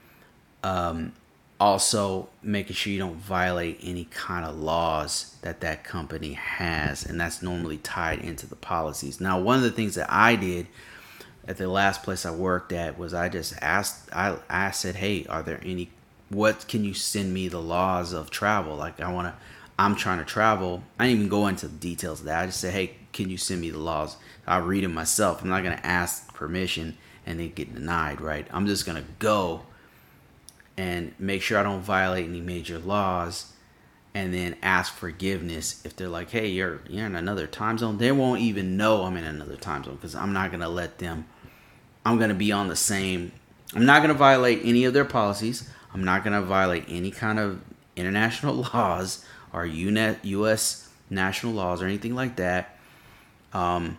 um, 0.63 1.13
also 1.59 2.29
making 2.41 2.75
sure 2.75 2.93
you 2.93 2.99
don't 2.99 3.17
violate 3.17 3.79
any 3.83 4.05
kind 4.05 4.45
of 4.45 4.57
laws 4.57 5.35
that 5.41 5.59
that 5.61 5.83
company 5.83 6.33
has. 6.33 7.05
And 7.05 7.19
that's 7.19 7.41
normally 7.41 7.77
tied 7.77 8.19
into 8.19 8.47
the 8.47 8.55
policies. 8.55 9.19
Now, 9.19 9.39
one 9.39 9.57
of 9.57 9.63
the 9.63 9.71
things 9.71 9.95
that 9.95 10.09
I 10.09 10.35
did 10.35 10.67
at 11.45 11.57
the 11.57 11.67
last 11.67 12.03
place 12.03 12.25
I 12.25 12.31
worked 12.31 12.71
at 12.71 12.97
was 12.97 13.13
I 13.13 13.27
just 13.27 13.53
asked, 13.61 14.09
I, 14.13 14.37
I 14.49 14.71
said, 14.71 14.95
hey, 14.95 15.25
are 15.25 15.43
there 15.43 15.59
any 15.63 15.89
what 16.33 16.67
can 16.67 16.83
you 16.83 16.93
send 16.93 17.33
me 17.33 17.47
the 17.47 17.61
laws 17.61 18.11
of 18.11 18.29
travel? 18.29 18.75
Like 18.75 18.99
I 18.99 19.11
want 19.11 19.27
to, 19.27 19.33
I'm 19.77 19.95
trying 19.95 20.19
to 20.19 20.25
travel. 20.25 20.83
I 20.99 21.05
didn't 21.05 21.19
even 21.19 21.29
go 21.29 21.47
into 21.47 21.67
the 21.67 21.77
details 21.77 22.19
of 22.19 22.25
that. 22.25 22.43
I 22.43 22.45
just 22.47 22.59
say, 22.59 22.71
hey, 22.71 22.95
can 23.11 23.29
you 23.29 23.37
send 23.37 23.61
me 23.61 23.69
the 23.69 23.79
laws? 23.79 24.17
I'll 24.45 24.61
read 24.61 24.83
it 24.83 24.89
myself. 24.89 25.41
I'm 25.41 25.49
not 25.49 25.63
gonna 25.63 25.79
ask 25.83 26.33
permission 26.33 26.97
and 27.25 27.39
then 27.39 27.51
get 27.53 27.73
denied, 27.73 28.21
right? 28.21 28.47
I'm 28.51 28.67
just 28.67 28.85
gonna 28.85 29.05
go 29.19 29.63
and 30.77 31.13
make 31.19 31.41
sure 31.41 31.57
I 31.57 31.63
don't 31.63 31.81
violate 31.81 32.27
any 32.27 32.41
major 32.41 32.79
laws 32.79 33.53
and 34.13 34.33
then 34.33 34.55
ask 34.61 34.93
forgiveness 34.93 35.83
if 35.85 35.95
they're 35.95 36.07
like, 36.07 36.29
hey, 36.29 36.47
you're 36.47 36.81
you're 36.87 37.05
in 37.05 37.15
another 37.15 37.47
time 37.47 37.77
zone. 37.77 37.97
They 37.97 38.11
won't 38.11 38.41
even 38.41 38.77
know 38.77 39.03
I'm 39.03 39.17
in 39.17 39.23
another 39.23 39.55
time 39.55 39.83
zone 39.83 39.95
because 39.95 40.15
I'm 40.15 40.33
not 40.33 40.51
gonna 40.51 40.69
let 40.69 40.99
them. 40.99 41.25
I'm 42.05 42.19
gonna 42.19 42.33
be 42.33 42.51
on 42.51 42.67
the 42.67 42.75
same. 42.75 43.31
I'm 43.75 43.85
not 43.85 44.01
gonna 44.01 44.13
violate 44.13 44.61
any 44.63 44.85
of 44.85 44.93
their 44.93 45.05
policies. 45.05 45.69
I'm 45.93 46.03
not 46.03 46.23
going 46.23 46.33
to 46.33 46.41
violate 46.41 46.85
any 46.87 47.11
kind 47.11 47.39
of 47.39 47.61
international 47.95 48.55
laws 48.73 49.23
or 49.51 49.65
UNet, 49.65 50.17
U.S. 50.23 50.89
national 51.09 51.53
laws 51.53 51.81
or 51.81 51.85
anything 51.85 52.15
like 52.15 52.37
that. 52.37 52.77
Um, 53.53 53.97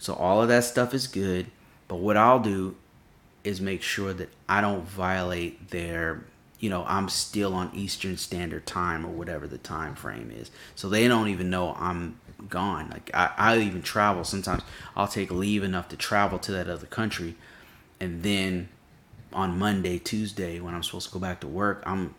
so 0.00 0.14
all 0.14 0.42
of 0.42 0.48
that 0.48 0.64
stuff 0.64 0.92
is 0.94 1.06
good. 1.06 1.46
But 1.86 1.96
what 1.96 2.16
I'll 2.16 2.40
do 2.40 2.74
is 3.44 3.60
make 3.60 3.82
sure 3.82 4.12
that 4.14 4.30
I 4.48 4.60
don't 4.60 4.82
violate 4.82 5.70
their, 5.70 6.24
you 6.58 6.70
know, 6.70 6.84
I'm 6.88 7.08
still 7.08 7.54
on 7.54 7.70
Eastern 7.74 8.16
Standard 8.16 8.66
Time 8.66 9.04
or 9.04 9.10
whatever 9.10 9.46
the 9.46 9.58
time 9.58 9.94
frame 9.94 10.32
is. 10.34 10.50
So 10.74 10.88
they 10.88 11.06
don't 11.06 11.28
even 11.28 11.50
know 11.50 11.76
I'm 11.78 12.18
gone. 12.48 12.88
Like 12.88 13.10
I, 13.12 13.30
I 13.36 13.58
even 13.58 13.82
travel 13.82 14.24
sometimes. 14.24 14.62
I'll 14.96 15.06
take 15.06 15.30
leave 15.30 15.62
enough 15.62 15.88
to 15.90 15.96
travel 15.96 16.38
to 16.40 16.52
that 16.52 16.68
other 16.68 16.86
country, 16.86 17.36
and 18.00 18.22
then 18.22 18.70
on 19.32 19.58
Monday, 19.58 19.98
Tuesday, 19.98 20.60
when 20.60 20.74
I'm 20.74 20.82
supposed 20.82 21.08
to 21.08 21.12
go 21.12 21.20
back 21.20 21.40
to 21.40 21.46
work, 21.46 21.82
I'm 21.86 22.14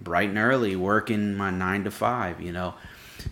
bright 0.00 0.28
and 0.28 0.38
early 0.38 0.76
working 0.76 1.36
my 1.36 1.50
nine 1.50 1.84
to 1.84 1.90
five, 1.90 2.40
you 2.40 2.52
know. 2.52 2.74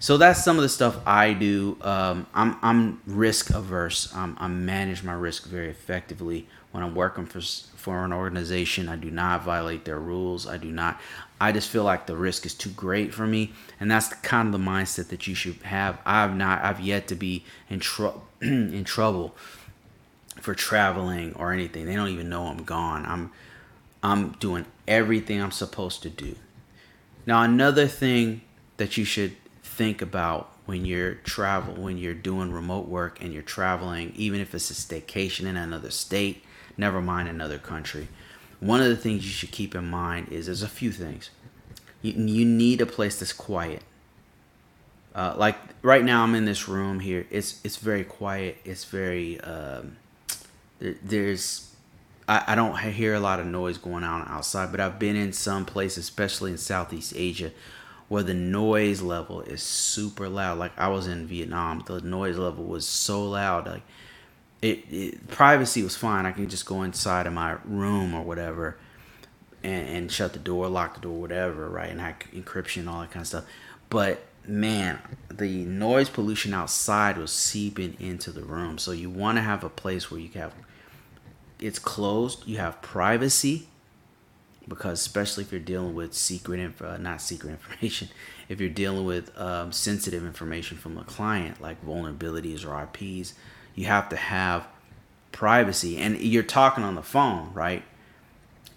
So 0.01 0.17
that's 0.17 0.45
some 0.45 0.57
of 0.57 0.63
the 0.63 0.69
stuff 0.69 0.99
I 1.07 1.33
do. 1.33 1.79
Um, 1.81 2.27
I'm 2.35 2.57
I'm 2.63 3.01
risk 3.07 3.51
averse. 3.51 4.15
Um, 4.15 4.37
I 4.39 4.49
manage 4.49 5.03
my 5.03 5.13
risk 5.13 5.47
very 5.47 5.69
effectively 5.69 6.47
when 6.73 6.83
I'm 6.83 6.95
working 6.95 7.27
for 7.27 7.41
for 7.41 8.05
an 8.05 8.13
organization. 8.13 8.89
I 8.89 8.97
do 8.97 9.11
not 9.11 9.45
violate 9.45 9.85
their 9.85 9.99
rules. 9.99 10.47
I 10.47 10.59
do 10.59 10.71
not. 10.71 11.01
I 11.41 11.53
just 11.53 11.69
feel 11.69 11.85
like 11.85 12.07
the 12.07 12.17
risk 12.17 12.47
is 12.47 12.55
too 12.55 12.71
great 12.71 13.15
for 13.15 13.27
me, 13.27 13.53
and 13.79 13.91
that's 13.91 14.09
the 14.09 14.17
kind 14.17 14.49
of 14.49 14.53
the 14.53 14.71
mindset 14.71 15.09
that 15.09 15.27
you 15.27 15.35
should 15.35 15.57
have. 15.63 15.99
I've 16.05 16.37
not. 16.37 16.63
I've 16.65 16.81
yet 16.81 17.09
to 17.09 17.15
be 17.15 17.45
in 17.71 17.81
trouble 17.81 18.25
in 18.41 18.85
trouble 18.85 19.35
for 20.41 20.55
traveling 20.55 21.35
or 21.35 21.53
anything. 21.53 21.87
They 21.87 21.97
don't 21.97 22.09
even 22.09 22.29
know 22.29 22.47
I'm 22.47 22.65
gone. 22.65 23.07
I'm 23.07 23.33
I'm 24.03 24.33
doing 24.33 24.67
everything 24.87 25.41
I'm 25.41 25.53
supposed 25.53 26.03
to 26.03 26.11
do. 26.11 26.37
Now 27.25 27.43
another 27.43 27.87
thing 27.87 28.43
that 28.77 28.97
you 28.97 29.05
should 29.05 29.35
think 29.77 30.03
about 30.03 30.53
when 30.65 30.85
you're 30.85 31.15
travel 31.15 31.75
when 31.75 31.99
you're 31.99 32.15
doing 32.15 32.51
remote 32.51 32.89
work 32.89 33.23
and 33.23 33.33
you're 33.33 33.43
traveling 33.43 34.13
even 34.17 34.41
if 34.41 34.55
it's 34.55 34.71
a 34.71 34.75
staycation 34.75 35.47
in 35.47 35.57
another 35.57 35.91
state 35.91 36.43
never 36.77 37.01
mind 37.01 37.29
another 37.29 37.59
country. 37.59 38.09
One 38.61 38.81
of 38.81 38.89
the 38.89 38.97
things 38.97 39.25
you 39.25 39.31
should 39.31 39.51
keep 39.51 39.75
in 39.75 39.87
mind 39.87 40.29
is 40.31 40.47
there's 40.47 40.63
a 40.63 40.69
few 40.69 40.93
things. 40.93 41.31
You, 42.03 42.13
you 42.13 42.45
need 42.45 42.81
a 42.81 42.87
place 42.87 43.19
that's 43.19 43.33
quiet. 43.33 43.83
Uh, 45.15 45.35
like 45.37 45.57
right 45.81 46.05
now 46.05 46.23
i'm 46.23 46.35
in 46.35 46.45
this 46.45 46.69
room 46.69 47.01
here. 47.01 47.27
It's 47.31 47.61
it's 47.65 47.77
very 47.77 48.05
quiet. 48.05 48.59
It's 48.65 48.85
very 48.85 49.41
um, 49.41 49.97
there's 50.79 51.75
I, 52.29 52.45
I 52.49 52.55
don't 52.55 52.79
hear 52.79 53.15
a 53.15 53.21
lot 53.21 53.41
of 53.41 53.47
noise 53.47 53.79
going 53.79 54.05
on 54.05 54.27
outside, 54.29 54.71
but 54.73 54.81
I've 54.81 54.99
been 54.99 55.17
in 55.17 55.33
some 55.33 55.65
places, 55.65 55.99
especially 56.05 56.51
in 56.51 56.59
Southeast 56.59 57.15
Asia, 57.17 57.51
where 58.09 58.23
the 58.23 58.35
noise 58.35 59.03
level 59.03 59.41
is 59.41 59.63
super 59.63 60.29
loud. 60.29 60.59
Like 60.59 60.73
I 60.79 60.89
was 60.89 61.07
in 61.07 61.27
Vietnam, 61.27 61.83
the 61.87 62.01
noise 62.01 62.39
level 62.39 62.65
was 62.65 62.87
so 62.87 63.25
loud. 63.25 63.67
Like 63.67 63.83
it, 64.63 64.85
it 64.91 65.29
privacy 65.29 65.83
was 65.83 65.97
fine. 65.97 66.27
I 66.27 66.33
can 66.33 66.49
just 66.49 66.67
go 66.67 66.83
inside 66.83 67.27
of 67.27 67.33
my 67.33 67.57
room 67.65 68.15
or 68.15 68.23
whatever, 68.23 68.79
and, 69.63 69.89
and 69.89 70.13
shut 70.13 70.33
the 70.33 70.39
door, 70.39 70.69
lock 70.69 70.95
the 70.95 71.01
door, 71.01 71.21
whatever, 71.21 71.69
right, 71.69 71.91
and 71.91 72.01
have 72.01 72.19
encryption, 72.33 72.89
all 72.89 73.01
that 73.01 73.11
kind 73.11 73.23
of 73.23 73.29
stuff. 73.29 73.45
But 73.91 74.21
man, 74.47 75.01
the 75.31 75.65
noise 75.65 76.09
pollution 76.09 76.55
outside 76.55 77.19
was 77.19 77.33
seeping 77.33 77.97
into 77.99 78.31
the 78.31 78.43
room. 78.43 78.79
So 78.79 78.93
you 78.93 79.11
want 79.11 79.39
to 79.39 79.43
have 79.43 79.65
a 79.65 79.69
place 79.69 80.11
where 80.11 80.21
you 80.21 80.31
have 80.35 80.55
it's 81.59 81.79
closed. 81.79 82.47
You 82.47 82.59
have 82.59 82.83
privacy 82.83 83.69
because 84.69 85.01
especially 85.01 85.45
if 85.45 85.53
you're 85.53 85.61
dealing 85.61 85.95
with 85.95 86.15
secret 86.15 86.61
info, 86.61 86.91
uh, 86.91 86.97
not 86.97 87.21
secret 87.21 87.51
information, 87.63 88.09
if 88.49 88.61
you're 88.61 88.71
dealing 88.71 89.05
with 89.05 89.37
um, 89.39 89.73
sensitive 89.73 90.25
information 90.25 90.77
from 90.77 90.99
a 90.99 91.05
client 91.05 91.61
like 91.61 91.85
vulnerabilities 91.85 92.67
or 92.67 92.83
IPs, 92.83 93.35
you 93.75 93.87
have 93.87 94.09
to 94.09 94.17
have 94.17 94.67
privacy. 95.33 95.99
And 95.99 96.19
you're 96.21 96.43
talking 96.43 96.85
on 96.85 96.95
the 96.95 97.03
phone, 97.03 97.53
right? 97.53 97.83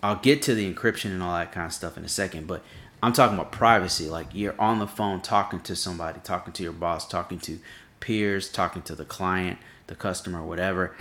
I'll 0.01 0.15
get 0.15 0.41
to 0.43 0.55
the 0.55 0.72
encryption 0.72 1.12
and 1.12 1.22
all 1.22 1.34
that 1.36 1.51
kind 1.51 1.65
of 1.65 1.74
stuff 1.74 1.98
in 1.98 2.05
a 2.05 2.10
second, 2.10 2.48
but 2.48 2.63
I'm 3.01 3.13
talking 3.13 3.36
about 3.38 3.51
privacy. 3.51 4.10
Like 4.10 4.27
you're 4.34 4.60
on 4.60 4.79
the 4.79 4.88
phone 4.88 5.22
talking 5.22 5.60
to 5.62 5.75
somebody, 5.75 6.19
talking 6.24 6.53
to 6.53 6.63
your 6.63 6.72
boss, 6.72 7.08
talking 7.08 7.39
to 7.39 7.60
peers, 8.00 8.50
talking 8.50 8.81
to 8.84 8.96
the 8.96 9.05
client, 9.05 9.58
the 9.88 9.96
customer, 9.96 10.43
whatever. 10.43 10.96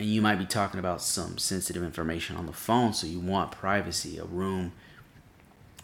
And 0.00 0.08
you 0.08 0.22
might 0.22 0.36
be 0.36 0.46
talking 0.46 0.80
about 0.80 1.02
some 1.02 1.36
sensitive 1.36 1.82
information 1.82 2.34
on 2.34 2.46
the 2.46 2.54
phone, 2.54 2.94
so 2.94 3.06
you 3.06 3.20
want 3.20 3.52
privacy, 3.52 4.16
a 4.16 4.24
room 4.24 4.72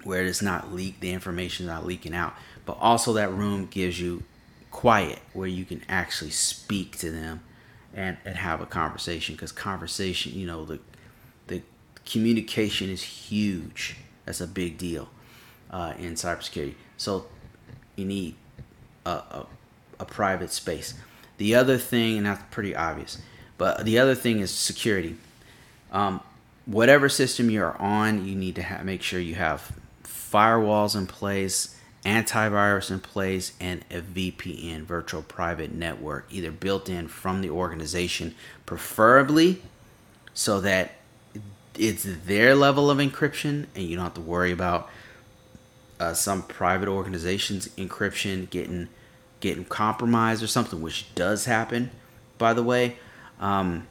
where 0.04 0.24
it's 0.24 0.40
not 0.40 0.72
leaked, 0.72 1.02
the 1.02 1.12
information 1.12 1.66
is 1.66 1.68
not 1.68 1.84
leaking 1.84 2.14
out. 2.14 2.32
But 2.64 2.78
also 2.80 3.12
that 3.12 3.30
room 3.30 3.66
gives 3.66 4.00
you 4.00 4.22
quiet 4.70 5.18
where 5.34 5.46
you 5.46 5.66
can 5.66 5.82
actually 5.86 6.30
speak 6.30 6.96
to 6.96 7.10
them 7.10 7.42
and, 7.92 8.16
and 8.24 8.36
have 8.36 8.62
a 8.62 8.66
conversation 8.66 9.34
because 9.34 9.52
conversation, 9.52 10.32
you 10.32 10.46
know, 10.46 10.64
the 10.64 10.80
the 11.48 11.60
communication 12.06 12.88
is 12.88 13.02
huge. 13.02 13.96
That's 14.24 14.40
a 14.40 14.46
big 14.46 14.78
deal 14.78 15.10
uh, 15.70 15.92
in 15.98 16.14
cybersecurity. 16.14 16.74
So 16.96 17.26
you 17.96 18.06
need 18.06 18.36
a, 19.04 19.10
a, 19.10 19.46
a 20.00 20.04
private 20.06 20.52
space. 20.52 20.94
The 21.36 21.54
other 21.54 21.76
thing, 21.76 22.16
and 22.16 22.24
that's 22.24 22.42
pretty 22.50 22.74
obvious, 22.74 23.20
but 23.58 23.84
the 23.84 23.98
other 23.98 24.14
thing 24.14 24.40
is 24.40 24.50
security. 24.50 25.16
Um, 25.92 26.20
whatever 26.66 27.08
system 27.08 27.50
you're 27.50 27.76
on, 27.76 28.26
you 28.26 28.34
need 28.34 28.56
to 28.56 28.62
have, 28.62 28.84
make 28.84 29.02
sure 29.02 29.20
you 29.20 29.36
have 29.36 29.72
firewalls 30.04 30.96
in 30.96 31.06
place, 31.06 31.78
antivirus 32.04 32.90
in 32.90 33.00
place, 33.00 33.52
and 33.60 33.84
a 33.90 34.00
VPN, 34.00 34.82
virtual 34.82 35.22
private 35.22 35.72
network, 35.72 36.26
either 36.30 36.50
built 36.50 36.88
in 36.88 37.08
from 37.08 37.40
the 37.40 37.50
organization, 37.50 38.34
preferably 38.66 39.62
so 40.34 40.60
that 40.60 40.92
it's 41.78 42.06
their 42.26 42.54
level 42.54 42.90
of 42.90 42.98
encryption 42.98 43.66
and 43.74 43.84
you 43.84 43.96
don't 43.96 44.04
have 44.04 44.14
to 44.14 44.20
worry 44.20 44.52
about 44.52 44.88
uh, 45.98 46.12
some 46.12 46.42
private 46.42 46.88
organizations 46.88 47.68
encryption 47.70 48.48
getting 48.50 48.88
getting 49.40 49.64
compromised 49.64 50.42
or 50.42 50.46
something, 50.46 50.80
which 50.80 51.14
does 51.14 51.44
happen, 51.44 51.90
by 52.38 52.52
the 52.52 52.62
way. 52.62 52.96
Um, 53.40 53.86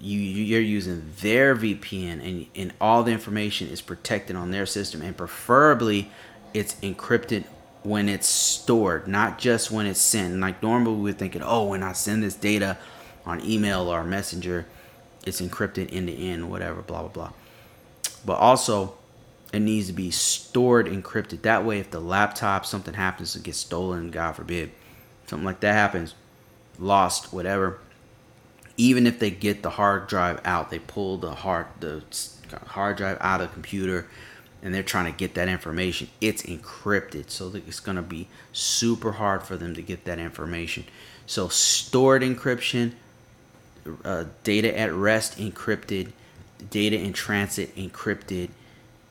you 0.00 0.18
you're 0.18 0.60
using 0.60 1.12
their 1.20 1.54
VPN 1.54 2.26
and 2.26 2.46
and 2.54 2.72
all 2.80 3.02
the 3.02 3.12
information 3.12 3.68
is 3.68 3.80
protected 3.80 4.34
on 4.34 4.50
their 4.50 4.66
system 4.66 5.02
and 5.02 5.16
preferably 5.16 6.10
it's 6.54 6.74
encrypted 6.76 7.44
when 7.82 8.08
it's 8.08 8.26
stored, 8.26 9.08
not 9.08 9.38
just 9.38 9.70
when 9.70 9.86
it's 9.86 10.00
sent. 10.00 10.38
Like 10.38 10.62
normally 10.62 11.00
we're 11.00 11.12
thinking, 11.12 11.42
oh, 11.42 11.66
when 11.68 11.82
I 11.82 11.92
send 11.92 12.22
this 12.22 12.34
data 12.34 12.76
on 13.24 13.44
email 13.44 13.88
or 13.88 14.04
messenger, 14.04 14.66
it's 15.26 15.40
encrypted 15.40 15.92
end 15.92 16.08
to 16.08 16.14
end, 16.14 16.50
whatever, 16.50 16.82
blah 16.82 17.00
blah 17.00 17.08
blah. 17.08 17.32
But 18.24 18.38
also 18.38 18.94
it 19.52 19.60
needs 19.60 19.88
to 19.88 19.92
be 19.92 20.10
stored 20.10 20.86
encrypted. 20.86 21.42
That 21.42 21.64
way, 21.64 21.78
if 21.78 21.90
the 21.90 22.00
laptop 22.00 22.64
something 22.64 22.94
happens 22.94 23.32
to 23.32 23.40
get 23.40 23.54
stolen, 23.54 24.10
God 24.10 24.32
forbid, 24.32 24.70
something 25.26 25.44
like 25.44 25.60
that 25.60 25.72
happens, 25.72 26.14
lost, 26.78 27.32
whatever. 27.32 27.78
Even 28.80 29.06
if 29.06 29.18
they 29.18 29.30
get 29.30 29.62
the 29.62 29.70
hard 29.70 30.06
drive 30.06 30.40
out, 30.44 30.70
they 30.70 30.78
pull 30.78 31.18
the 31.18 31.34
hard 31.34 31.66
the 31.80 32.02
hard 32.66 32.96
drive 32.96 33.18
out 33.20 33.42
of 33.42 33.48
the 33.48 33.52
computer, 33.52 34.06
and 34.62 34.72
they're 34.72 34.82
trying 34.82 35.12
to 35.12 35.16
get 35.16 35.34
that 35.34 35.48
information. 35.48 36.08
It's 36.20 36.42
encrypted, 36.44 37.28
so 37.28 37.52
it's 37.54 37.80
gonna 37.80 38.00
be 38.00 38.28
super 38.52 39.12
hard 39.12 39.42
for 39.42 39.56
them 39.58 39.74
to 39.74 39.82
get 39.82 40.06
that 40.06 40.18
information. 40.18 40.84
So 41.26 41.48
stored 41.48 42.22
encryption, 42.22 42.92
uh, 44.02 44.24
data 44.44 44.76
at 44.76 44.92
rest 44.94 45.38
encrypted, 45.38 46.12
data 46.70 46.98
in 46.98 47.12
transit 47.12 47.76
encrypted 47.76 48.48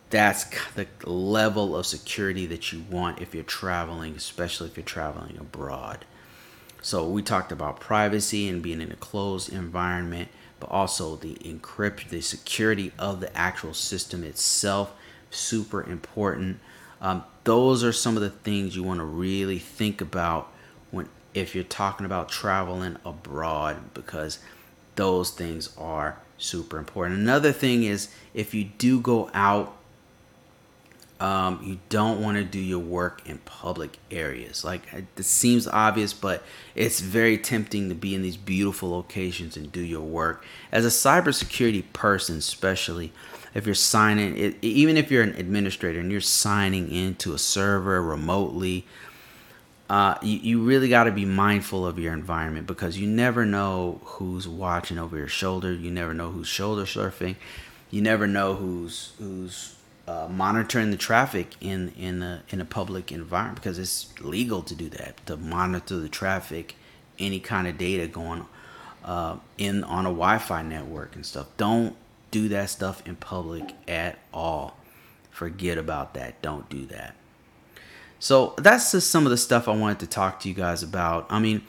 that's 0.09 0.45
the 0.73 0.87
level 1.05 1.75
of 1.75 1.85
security 1.85 2.45
that 2.47 2.73
you 2.73 2.83
want 2.89 3.21
if 3.21 3.35
you're 3.35 3.43
traveling, 3.43 4.15
especially 4.15 4.67
if 4.67 4.77
you're 4.77 4.83
traveling 4.83 5.37
abroad. 5.39 6.05
So 6.81 7.07
we 7.07 7.21
talked 7.21 7.51
about 7.51 7.79
privacy 7.79 8.47
and 8.47 8.61
being 8.61 8.81
in 8.81 8.91
a 8.91 8.95
closed 8.95 9.51
environment, 9.51 10.29
but 10.59 10.69
also 10.69 11.15
the 11.15 11.35
encrypt 11.35 12.09
the 12.09 12.21
security 12.21 12.91
of 12.97 13.19
the 13.19 13.35
actual 13.37 13.73
system 13.73 14.23
itself, 14.23 14.93
super 15.29 15.83
important. 15.83 16.59
Um, 17.01 17.23
those 17.43 17.83
are 17.83 17.93
some 17.93 18.15
of 18.15 18.23
the 18.23 18.29
things 18.29 18.75
you 18.75 18.83
want 18.83 18.99
to 18.99 19.05
really 19.05 19.59
think 19.59 20.01
about 20.01 20.51
when 20.91 21.09
if 21.33 21.55
you're 21.55 21.63
talking 21.63 22.05
about 22.05 22.29
traveling 22.29 22.97
abroad 23.05 23.93
because 23.93 24.39
those 24.95 25.31
things 25.31 25.69
are 25.77 26.17
super 26.37 26.77
important. 26.77 27.19
Another 27.19 27.51
thing 27.51 27.83
is 27.83 28.09
if 28.33 28.53
you 28.53 28.63
do 28.63 28.99
go 28.99 29.29
out 29.33 29.75
um, 31.19 31.59
you 31.63 31.79
don't 31.89 32.21
want 32.21 32.37
to 32.37 32.43
do 32.43 32.59
your 32.59 32.79
work 32.79 33.21
in 33.25 33.39
public 33.39 33.99
areas. 34.09 34.63
Like 34.63 34.83
it 34.93 35.23
seems 35.23 35.67
obvious, 35.67 36.13
but 36.13 36.43
it's 36.75 37.01
very 37.01 37.37
tempting 37.37 37.89
to 37.89 37.95
be 37.95 38.15
in 38.15 38.21
these 38.21 38.37
beautiful 38.37 38.91
locations 38.91 39.57
and 39.57 39.71
do 39.71 39.81
your 39.81 40.01
work. 40.01 40.45
As 40.71 40.85
a 40.85 40.89
cybersecurity 40.89 41.91
person, 41.91 42.37
especially 42.37 43.11
if 43.53 43.65
you're 43.65 43.75
signing, 43.75 44.37
it, 44.37 44.55
even 44.61 44.95
if 44.95 45.11
you're 45.11 45.23
an 45.23 45.35
administrator 45.35 45.99
and 45.99 46.11
you're 46.11 46.21
signing 46.21 46.91
into 46.91 47.33
a 47.33 47.37
server 47.37 48.01
remotely, 48.01 48.85
uh, 49.89 50.15
you, 50.21 50.37
you 50.37 50.61
really 50.61 50.87
got 50.87 51.05
to 51.05 51.11
be 51.11 51.25
mindful 51.25 51.85
of 51.85 51.97
your 51.97 52.13
environment 52.13 52.67
because 52.67 52.97
you 52.97 53.07
never 53.07 53.45
know 53.45 53.99
who's 54.03 54.47
watching 54.47 54.99
over 54.99 55.17
your 55.17 55.27
shoulder. 55.27 55.73
You 55.73 55.89
never 55.91 56.13
know 56.13 56.29
who's 56.29 56.47
shoulder 56.47 56.83
surfing. 56.83 57.35
You 57.89 58.03
never 58.03 58.27
know 58.27 58.53
who's 58.53 59.13
who's 59.17 59.75
uh, 60.09 60.27
monitoring 60.27 60.89
the 60.89 60.97
traffic 60.97 61.55
in 61.61 61.89
in 61.89 62.23
a 62.23 62.41
in 62.49 62.59
a 62.59 62.65
public 62.65 63.11
environment 63.11 63.57
because 63.57 63.77
it's 63.77 64.19
legal 64.21 64.63
to 64.63 64.73
do 64.73 64.89
that 64.89 65.23
to 65.27 65.37
monitor 65.37 65.97
the 65.97 66.09
traffic, 66.09 66.75
any 67.19 67.39
kind 67.39 67.67
of 67.67 67.77
data 67.77 68.07
going 68.07 68.43
uh, 69.05 69.35
in 69.59 69.83
on 69.83 70.07
a 70.07 70.09
Wi-Fi 70.09 70.63
network 70.63 71.15
and 71.15 71.23
stuff. 71.23 71.45
Don't 71.57 71.95
do 72.31 72.47
that 72.49 72.71
stuff 72.71 73.07
in 73.07 73.17
public 73.17 73.75
at 73.87 74.17
all. 74.33 74.77
Forget 75.29 75.77
about 75.77 76.15
that. 76.15 76.41
Don't 76.41 76.67
do 76.69 76.87
that. 76.87 77.13
So 78.17 78.55
that's 78.57 78.91
just 78.91 79.11
some 79.11 79.27
of 79.27 79.29
the 79.29 79.37
stuff 79.37 79.67
I 79.67 79.75
wanted 79.75 79.99
to 79.99 80.07
talk 80.07 80.39
to 80.39 80.49
you 80.49 80.55
guys 80.55 80.81
about. 80.81 81.27
I 81.29 81.37
mean, 81.37 81.61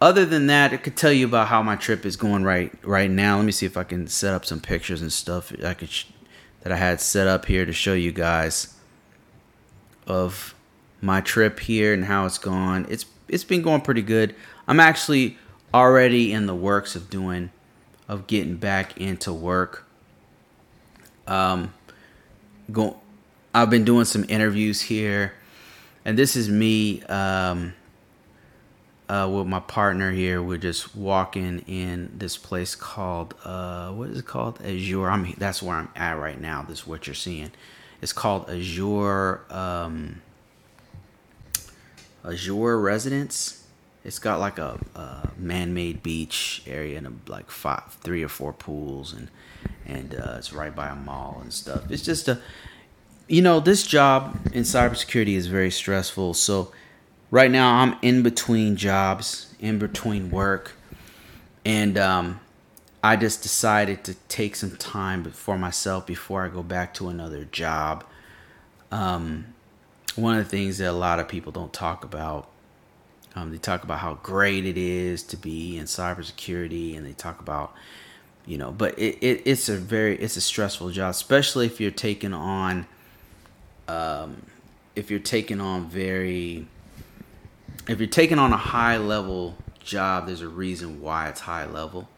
other 0.00 0.24
than 0.24 0.46
that, 0.46 0.72
I 0.72 0.78
could 0.78 0.96
tell 0.96 1.12
you 1.12 1.26
about 1.26 1.48
how 1.48 1.62
my 1.62 1.76
trip 1.76 2.06
is 2.06 2.16
going 2.16 2.44
right 2.44 2.72
right 2.82 3.10
now. 3.10 3.36
Let 3.36 3.44
me 3.44 3.52
see 3.52 3.66
if 3.66 3.76
I 3.76 3.84
can 3.84 4.06
set 4.06 4.32
up 4.32 4.46
some 4.46 4.60
pictures 4.60 5.02
and 5.02 5.12
stuff. 5.12 5.52
I 5.62 5.74
could 5.74 5.90
that 6.64 6.72
I 6.72 6.76
had 6.76 7.00
set 7.00 7.28
up 7.28 7.44
here 7.44 7.64
to 7.64 7.72
show 7.72 7.92
you 7.92 8.10
guys 8.10 8.74
of 10.06 10.54
my 11.00 11.20
trip 11.20 11.60
here 11.60 11.92
and 11.92 12.06
how 12.06 12.26
it's 12.26 12.38
gone. 12.38 12.86
It's 12.88 13.04
it's 13.28 13.44
been 13.44 13.62
going 13.62 13.82
pretty 13.82 14.02
good. 14.02 14.34
I'm 14.66 14.80
actually 14.80 15.38
already 15.72 16.32
in 16.32 16.46
the 16.46 16.54
works 16.54 16.96
of 16.96 17.08
doing 17.10 17.50
of 18.08 18.26
getting 18.26 18.56
back 18.56 18.96
into 18.96 19.32
work. 19.32 19.86
Um 21.26 21.74
go 22.72 22.98
I've 23.54 23.70
been 23.70 23.84
doing 23.84 24.06
some 24.06 24.24
interviews 24.28 24.80
here 24.80 25.34
and 26.04 26.18
this 26.18 26.34
is 26.34 26.48
me 26.48 27.02
um 27.02 27.74
uh, 29.08 29.30
with 29.32 29.46
my 29.46 29.60
partner 29.60 30.12
here. 30.12 30.42
We're 30.42 30.58
just 30.58 30.96
walking 30.96 31.60
in 31.66 32.10
this 32.16 32.36
place 32.36 32.74
called 32.74 33.34
uh, 33.44 33.90
what 33.90 34.10
is 34.10 34.18
it 34.18 34.26
called? 34.26 34.60
Azure. 34.64 35.10
I'm 35.10 35.34
that's 35.38 35.62
where 35.62 35.76
I'm 35.76 35.88
at 35.94 36.18
right 36.18 36.40
now. 36.40 36.62
This 36.62 36.80
is 36.80 36.86
what 36.86 37.06
you're 37.06 37.14
seeing. 37.14 37.52
It's 38.00 38.12
called 38.12 38.50
Azure 38.50 39.42
um, 39.50 40.22
Azure 42.24 42.78
Residence. 42.78 43.60
It's 44.04 44.18
got 44.18 44.38
like 44.38 44.58
a, 44.58 44.78
a, 44.94 45.30
man-made 45.38 46.02
beach 46.02 46.62
area 46.66 46.98
and 46.98 47.06
a, 47.06 47.30
like 47.30 47.50
five, 47.50 47.84
three 48.02 48.22
or 48.22 48.28
four 48.28 48.52
pools, 48.52 49.14
and 49.14 49.30
and 49.86 50.14
uh, 50.14 50.36
it's 50.38 50.52
right 50.52 50.74
by 50.74 50.88
a 50.88 50.94
mall 50.94 51.38
and 51.40 51.52
stuff. 51.52 51.90
It's 51.90 52.02
just 52.02 52.28
a, 52.28 52.40
you 53.28 53.40
know, 53.40 53.60
this 53.60 53.86
job 53.86 54.38
in 54.52 54.62
cybersecurity 54.62 55.34
is 55.34 55.46
very 55.46 55.70
stressful. 55.70 56.34
So 56.34 56.72
right 57.34 57.50
now 57.50 57.78
I'm 57.78 57.96
in 58.00 58.22
between 58.22 58.76
jobs, 58.76 59.52
in 59.58 59.80
between 59.80 60.30
work, 60.30 60.74
and 61.64 61.98
um, 61.98 62.38
I 63.02 63.16
just 63.16 63.42
decided 63.42 64.04
to 64.04 64.14
take 64.28 64.54
some 64.54 64.76
time 64.76 65.24
for 65.32 65.58
myself 65.58 66.06
before 66.06 66.44
I 66.44 66.48
go 66.48 66.62
back 66.62 66.94
to 66.94 67.08
another 67.08 67.42
job. 67.44 68.04
Um, 68.92 69.46
one 70.14 70.38
of 70.38 70.44
the 70.44 70.48
things 70.48 70.78
that 70.78 70.88
a 70.88 70.92
lot 70.92 71.18
of 71.18 71.26
people 71.26 71.50
don't 71.50 71.72
talk 71.72 72.04
about, 72.04 72.48
um, 73.34 73.50
they 73.50 73.58
talk 73.58 73.82
about 73.82 73.98
how 73.98 74.14
great 74.14 74.64
it 74.64 74.78
is 74.78 75.24
to 75.24 75.36
be 75.36 75.76
in 75.76 75.86
cybersecurity, 75.86 76.96
and 76.96 77.04
they 77.04 77.14
talk 77.14 77.40
about, 77.40 77.74
you 78.46 78.58
know, 78.58 78.70
but 78.70 78.96
it, 78.96 79.18
it 79.20 79.42
it's 79.44 79.68
a 79.68 79.76
very 79.76 80.16
it's 80.18 80.36
a 80.36 80.40
stressful 80.40 80.90
job, 80.90 81.10
especially 81.10 81.66
if 81.66 81.80
you're 81.80 81.90
taking 81.90 82.32
on, 82.32 82.86
um, 83.88 84.46
if 84.94 85.10
you're 85.10 85.18
taking 85.18 85.60
on 85.60 85.88
very 85.88 86.68
if 87.88 87.98
you're 87.98 88.08
taking 88.08 88.38
on 88.38 88.52
a 88.52 88.58
high 88.58 88.96
level 88.96 89.56
job, 89.80 90.26
there's 90.26 90.40
a 90.40 90.48
reason 90.48 91.00
why 91.00 91.28
it's 91.28 91.40
high 91.40 91.66
level, 91.66 92.08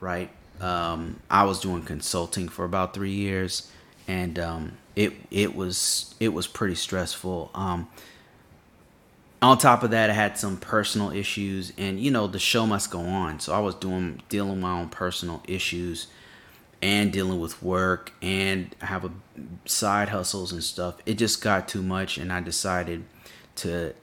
right? 0.00 0.30
Um, 0.60 1.20
I 1.30 1.44
was 1.44 1.60
doing 1.60 1.82
consulting 1.82 2.48
for 2.48 2.64
about 2.64 2.94
three 2.94 3.12
years, 3.12 3.70
and 4.06 4.38
um, 4.38 4.72
it 4.96 5.12
it 5.30 5.54
was 5.54 6.14
it 6.20 6.30
was 6.30 6.46
pretty 6.46 6.74
stressful. 6.74 7.50
Um, 7.54 7.88
on 9.40 9.56
top 9.56 9.84
of 9.84 9.92
that, 9.92 10.10
I 10.10 10.14
had 10.14 10.36
some 10.36 10.56
personal 10.56 11.12
issues, 11.12 11.72
and 11.78 12.00
you 12.00 12.10
know 12.10 12.26
the 12.26 12.40
show 12.40 12.66
must 12.66 12.90
go 12.90 13.00
on. 13.00 13.40
So 13.40 13.54
I 13.54 13.60
was 13.60 13.74
doing 13.76 14.22
dealing 14.28 14.52
with 14.52 14.60
my 14.60 14.80
own 14.80 14.88
personal 14.88 15.42
issues, 15.46 16.08
and 16.82 17.12
dealing 17.12 17.40
with 17.40 17.62
work, 17.62 18.12
and 18.20 18.74
I 18.82 18.86
have 18.86 19.04
a 19.04 19.12
side 19.64 20.08
hustles 20.08 20.52
and 20.52 20.62
stuff. 20.62 20.96
It 21.06 21.14
just 21.14 21.40
got 21.40 21.68
too 21.68 21.82
much, 21.82 22.18
and 22.18 22.32
I 22.32 22.40
decided 22.40 23.04
to 23.56 23.94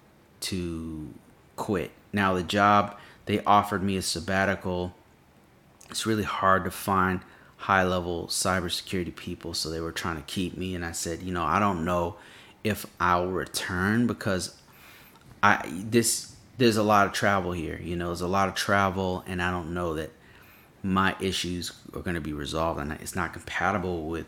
to 0.45 1.13
quit. 1.55 1.91
Now 2.13 2.33
the 2.33 2.43
job 2.43 2.97
they 3.25 3.43
offered 3.43 3.83
me 3.83 3.97
a 3.97 4.01
sabbatical. 4.01 4.93
It's 5.89 6.05
really 6.05 6.23
hard 6.23 6.63
to 6.65 6.71
find 6.71 7.21
high 7.57 7.83
level 7.83 8.27
cybersecurity 8.27 9.15
people, 9.15 9.53
so 9.53 9.69
they 9.69 9.79
were 9.79 9.91
trying 9.91 10.17
to 10.17 10.21
keep 10.23 10.57
me, 10.57 10.75
and 10.75 10.85
I 10.85 10.91
said, 10.91 11.23
you 11.23 11.33
know, 11.33 11.43
I 11.43 11.59
don't 11.59 11.85
know 11.85 12.17
if 12.63 12.85
I'll 12.99 13.27
return 13.27 14.07
because 14.07 14.55
I 15.41 15.63
this 15.67 16.35
there's 16.57 16.77
a 16.77 16.83
lot 16.83 17.07
of 17.07 17.13
travel 17.13 17.51
here. 17.51 17.79
You 17.81 17.95
know, 17.95 18.07
there's 18.07 18.21
a 18.21 18.27
lot 18.27 18.47
of 18.47 18.55
travel, 18.55 19.23
and 19.27 19.41
I 19.41 19.51
don't 19.51 19.73
know 19.73 19.95
that 19.95 20.11
my 20.83 21.15
issues 21.19 21.71
are 21.93 22.01
going 22.01 22.15
to 22.15 22.21
be 22.21 22.33
resolved, 22.33 22.79
and 22.79 22.91
it's 22.93 23.15
not 23.15 23.33
compatible 23.33 24.07
with 24.07 24.27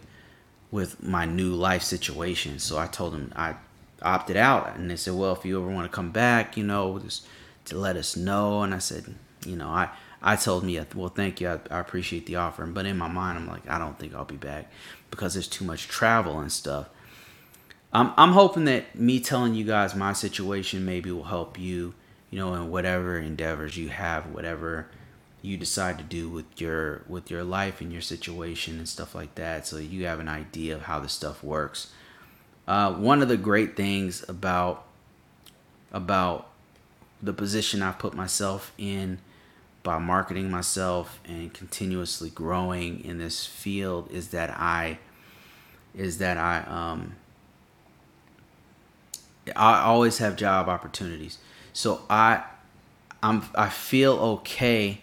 with 0.71 1.01
my 1.01 1.25
new 1.25 1.53
life 1.53 1.83
situation. 1.83 2.59
So 2.59 2.77
I 2.77 2.87
told 2.87 3.13
them 3.13 3.31
I 3.35 3.55
opted 4.01 4.37
out, 4.37 4.75
and 4.75 4.89
they 4.89 4.95
said, 4.95 5.15
"Well, 5.15 5.33
if 5.33 5.45
you 5.45 5.59
ever 5.59 5.69
want 5.69 5.89
to 5.89 5.95
come 5.95 6.11
back, 6.11 6.57
you 6.57 6.63
know, 6.63 6.99
just 6.99 7.25
to 7.65 7.77
let 7.77 7.95
us 7.95 8.15
know." 8.15 8.63
And 8.63 8.73
I 8.73 8.79
said, 8.79 9.15
"You 9.45 9.55
know, 9.55 9.69
I." 9.69 9.89
I 10.19 10.35
told 10.35 10.63
me, 10.63 10.83
well, 10.95 11.09
thank 11.09 11.39
you. 11.41 11.47
I, 11.47 11.59
I 11.69 11.79
appreciate 11.79 12.25
the 12.25 12.37
offer. 12.37 12.65
But 12.65 12.87
in 12.87 12.97
my 12.97 13.07
mind, 13.07 13.37
I'm 13.37 13.47
like, 13.47 13.69
I 13.69 13.77
don't 13.77 13.99
think 13.99 14.15
I'll 14.15 14.25
be 14.25 14.35
back 14.35 14.69
because 15.11 15.35
there's 15.35 15.47
too 15.47 15.63
much 15.63 15.87
travel 15.87 16.39
and 16.39 16.51
stuff. 16.51 16.89
I'm 17.93 18.13
I'm 18.17 18.31
hoping 18.33 18.65
that 18.65 18.95
me 18.95 19.19
telling 19.19 19.53
you 19.53 19.63
guys 19.63 19.95
my 19.95 20.13
situation 20.13 20.85
maybe 20.85 21.11
will 21.11 21.23
help 21.23 21.57
you, 21.57 21.93
you 22.29 22.39
know, 22.39 22.53
in 22.55 22.69
whatever 22.69 23.17
endeavors 23.17 23.77
you 23.77 23.89
have, 23.89 24.27
whatever 24.27 24.87
you 25.41 25.57
decide 25.57 25.97
to 25.97 26.03
do 26.03 26.29
with 26.29 26.59
your 26.59 27.03
with 27.07 27.31
your 27.31 27.43
life 27.43 27.79
and 27.79 27.91
your 27.91 28.01
situation 28.01 28.77
and 28.77 28.89
stuff 28.89 29.15
like 29.15 29.35
that, 29.35 29.65
so 29.65 29.77
you 29.77 30.05
have 30.05 30.19
an 30.19 30.27
idea 30.27 30.75
of 30.75 30.83
how 30.83 30.99
this 30.99 31.13
stuff 31.13 31.43
works. 31.43 31.91
Uh, 32.67 32.93
one 32.93 33.21
of 33.21 33.29
the 33.29 33.37
great 33.37 33.75
things 33.75 34.27
about 34.27 34.83
about 35.93 36.49
the 37.21 37.33
position 37.33 37.81
I 37.81 37.93
put 37.93 38.13
myself 38.13 38.73
in 38.77 39.19
by 39.83 39.97
marketing 39.97 40.51
myself 40.51 41.21
and 41.25 41.53
continuously 41.53 42.29
growing 42.29 43.03
in 43.05 43.19
this 43.19 43.45
field 43.45 44.11
is 44.11 44.29
that 44.29 44.49
I 44.51 44.99
is 45.95 46.17
that 46.17 46.37
I 46.37 46.59
um 46.67 47.15
I 49.55 49.81
always 49.83 50.17
have 50.17 50.35
job 50.35 50.67
opportunities. 50.67 51.37
So 51.71 52.01
I 52.09 52.43
I'm 53.23 53.45
I 53.55 53.69
feel 53.69 54.13
okay 54.13 55.01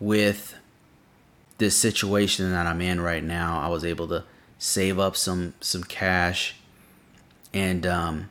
with 0.00 0.56
this 1.58 1.76
situation 1.76 2.50
that 2.50 2.66
I'm 2.66 2.80
in 2.80 3.00
right 3.00 3.22
now. 3.22 3.60
I 3.60 3.68
was 3.68 3.84
able 3.84 4.08
to 4.08 4.24
save 4.58 4.98
up 4.98 5.16
some 5.16 5.54
some 5.60 5.84
cash 5.84 6.56
and 7.56 7.86
um 7.86 8.28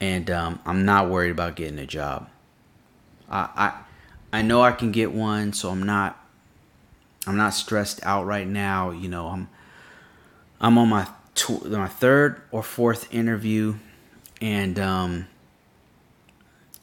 and 0.00 0.30
um, 0.30 0.60
I'm 0.64 0.86
not 0.86 1.10
worried 1.10 1.30
about 1.30 1.56
getting 1.56 1.78
a 1.78 1.84
job. 1.84 2.30
I, 3.30 3.48
I 4.32 4.38
I 4.38 4.42
know 4.42 4.62
I 4.62 4.72
can 4.72 4.92
get 4.92 5.12
one, 5.12 5.52
so 5.52 5.68
I'm 5.68 5.82
not 5.82 6.18
I'm 7.26 7.36
not 7.36 7.50
stressed 7.50 8.00
out 8.02 8.24
right 8.24 8.48
now. 8.48 8.92
You 8.92 9.08
know, 9.08 9.28
I'm 9.28 9.48
I'm 10.58 10.78
on 10.78 10.88
my 10.88 11.06
tw- 11.34 11.66
my 11.66 11.86
third 11.86 12.40
or 12.50 12.62
fourth 12.62 13.12
interview, 13.14 13.74
and 14.40 14.78
um, 14.78 15.26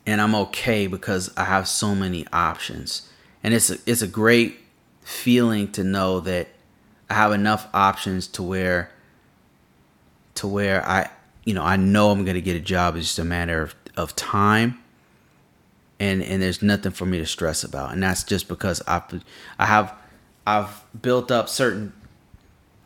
and 0.06 0.22
I'm 0.22 0.36
okay 0.36 0.86
because 0.86 1.32
I 1.36 1.46
have 1.46 1.68
so 1.68 1.96
many 1.96 2.28
options, 2.32 3.12
and 3.44 3.52
it's 3.52 3.72
a, 3.72 3.78
it's 3.88 4.04
a 4.04 4.08
great 4.08 4.60
feeling 5.02 5.72
to 5.72 5.84
know 5.84 6.20
that 6.20 6.50
I 7.10 7.16
have 7.16 7.32
enough 7.32 7.68
options 7.74 8.28
to 8.28 8.44
where 8.44 8.92
to 10.38 10.48
where 10.48 10.88
I 10.88 11.10
you 11.46 11.54
know 11.54 11.64
I 11.64 11.76
know 11.76 12.12
I'm 12.12 12.26
gonna 12.26 12.42
get 12.42 12.56
a 12.56 12.62
job. 12.62 12.96
It's 12.96 13.08
just 13.08 13.20
a 13.20 13.24
matter 13.24 13.62
of, 13.62 13.76
of 13.96 14.16
time. 14.16 14.80
And, 16.00 16.22
and 16.22 16.44
there's 16.44 16.62
nothing 16.62 16.92
for 16.92 17.08
me 17.08 17.18
to 17.18 17.26
stress 17.26 17.64
about, 17.64 17.92
and 17.92 18.04
that's 18.04 18.24
just 18.24 18.48
because 18.48 18.84
I 18.88 19.02
I 19.58 19.66
have 19.66 19.94
I've 20.46 20.84
built 21.02 21.32
up 21.32 21.50
certain 21.50 21.94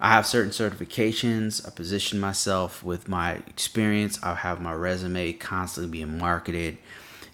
I 0.01 0.09
have 0.09 0.25
certain 0.25 0.49
certifications. 0.49 1.65
I 1.65 1.69
position 1.69 2.19
myself 2.19 2.83
with 2.83 3.07
my 3.07 3.33
experience. 3.45 4.17
I 4.23 4.33
have 4.33 4.59
my 4.59 4.73
resume 4.73 5.33
constantly 5.33 5.91
being 5.91 6.17
marketed. 6.17 6.79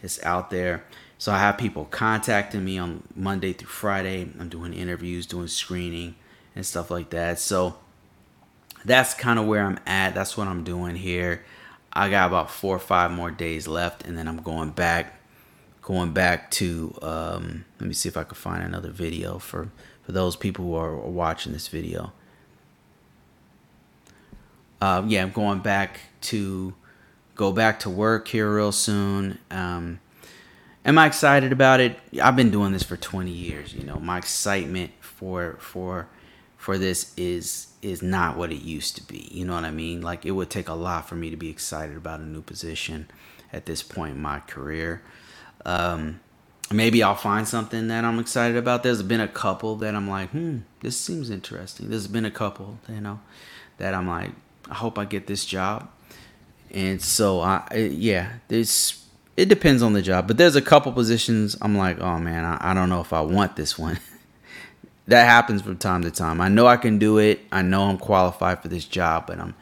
It's 0.04 0.22
out 0.24 0.50
there. 0.50 0.84
So 1.18 1.32
I 1.32 1.40
have 1.40 1.58
people 1.58 1.86
contacting 1.86 2.66
me 2.66 2.78
on 2.78 3.04
Monday 3.16 3.54
through 3.54 3.70
Friday. 3.70 4.30
I'm 4.38 4.50
doing 4.50 4.74
interviews, 4.74 5.26
doing 5.26 5.48
screening, 5.48 6.16
and 6.56 6.66
stuff 6.66 6.92
like 6.92 7.10
that. 7.12 7.40
So 7.40 7.78
that's 8.86 9.14
kind 9.14 9.40
of 9.40 9.46
where 9.46 9.66
I'm 9.66 9.80
at. 9.86 10.14
That's 10.16 10.38
what 10.38 10.48
I'm 10.48 10.64
doing 10.64 10.96
here. 10.96 11.44
I 11.92 12.10
got 12.10 12.28
about 12.28 12.52
four 12.52 12.76
or 12.76 12.80
five 12.80 13.12
more 13.12 13.32
days 13.32 13.68
left, 13.68 14.06
and 14.06 14.18
then 14.18 14.28
I'm 14.28 14.42
going 14.42 14.72
back. 14.72 15.14
Going 15.82 16.12
back 16.12 16.52
to 16.52 16.94
um, 17.02 17.64
let 17.80 17.88
me 17.88 17.94
see 17.94 18.10
if 18.10 18.18
I 18.18 18.24
can 18.24 18.36
find 18.36 18.62
another 18.62 18.90
video 18.90 19.40
for 19.40 19.70
for 20.04 20.12
those 20.12 20.36
people 20.36 20.66
who 20.66 20.76
are 20.76 20.94
watching 20.98 21.54
this 21.54 21.70
video 21.70 22.12
uh, 24.82 25.04
yeah, 25.08 25.24
I'm 25.24 25.32
going 25.32 25.60
back 25.60 26.00
to 26.22 26.74
go 27.36 27.52
back 27.52 27.80
to 27.82 27.90
work 27.90 28.28
here 28.28 28.54
real 28.54 28.72
soon. 28.72 29.40
Um, 29.50 30.00
am 30.86 30.98
I 30.98 31.08
excited 31.08 31.52
about 31.52 31.80
it? 31.80 31.98
I've 32.22 32.36
been 32.36 32.52
doing 32.52 32.74
this 32.74 32.84
for 32.84 32.98
20 32.98 33.32
years. 33.32 33.74
You 33.74 33.84
know, 33.84 34.00
my 34.00 34.18
excitement 34.18 34.92
for 35.00 35.58
for 35.60 36.08
for 36.68 36.78
this 36.78 37.14
is 37.16 37.68
is 37.82 38.02
not 38.02 38.36
what 38.36 38.52
it 38.52 38.62
used 38.62 38.98
to 38.98 39.04
be. 39.08 39.30
You 39.32 39.46
know 39.46 39.54
what 39.54 39.64
I 39.64 39.72
mean? 39.72 40.02
Like 40.02 40.26
it 40.26 40.32
would 40.32 40.50
take 40.50 40.68
a 40.68 40.74
lot 40.74 41.08
for 41.08 41.16
me 41.16 41.30
to 41.30 41.38
be 41.38 41.50
excited 41.50 41.96
about 41.96 42.20
a 42.20 42.26
new 42.26 42.42
position 42.42 43.10
at 43.54 43.66
this 43.66 43.82
point 43.82 44.16
in 44.16 44.22
my 44.22 44.42
career. 44.42 45.02
Um, 45.64 46.20
maybe 46.70 47.02
I'll 47.02 47.16
find 47.16 47.48
something 47.48 47.88
that 47.88 48.04
I'm 48.04 48.20
excited 48.20 48.58
about. 48.58 48.84
There's 48.84 49.02
been 49.02 49.22
a 49.22 49.30
couple 49.30 49.78
that 49.78 49.96
I'm 49.96 50.10
like, 50.10 50.32
hmm, 50.32 50.58
this 50.82 51.00
seems 51.00 51.30
interesting. 51.30 51.90
There's 51.90 52.08
been 52.08 52.26
a 52.26 52.32
couple, 52.32 52.80
you 52.90 53.00
know, 53.00 53.22
that 53.78 53.94
I'm 53.94 54.10
like, 54.10 54.32
I 54.70 54.74
hope 54.74 55.00
I 55.00 55.06
get 55.06 55.26
this 55.26 55.46
job. 55.46 55.88
And 56.72 57.02
so 57.02 57.40
I 57.40 57.66
yeah, 57.94 58.40
this 58.50 59.06
it 59.38 59.48
depends 59.48 59.82
on 59.82 59.94
the 59.94 60.02
job, 60.02 60.28
but 60.28 60.36
there's 60.36 60.58
a 60.58 60.62
couple 60.62 60.92
positions 60.92 61.56
I'm 61.62 61.78
like, 61.78 62.02
oh 62.02 62.20
man, 62.20 62.44
I, 62.44 62.72
I 62.72 62.74
don't 62.74 62.90
know 62.90 63.00
if 63.00 63.14
I 63.14 63.22
want 63.22 63.56
this 63.56 63.80
one. 63.80 64.02
that 65.08 65.26
happens 65.26 65.62
from 65.62 65.78
time 65.78 66.04
to 66.04 66.12
time. 66.12 66.42
I 66.42 66.50
know 66.50 66.68
I 66.68 66.78
can 66.78 67.00
do 67.00 67.18
it. 67.18 67.42
I 67.52 67.62
know 67.62 67.84
I'm 67.84 67.98
qualified 67.98 68.62
for 68.62 68.68
this 68.68 68.86
job, 68.86 69.28
but 69.28 69.40
I'm 69.40 69.56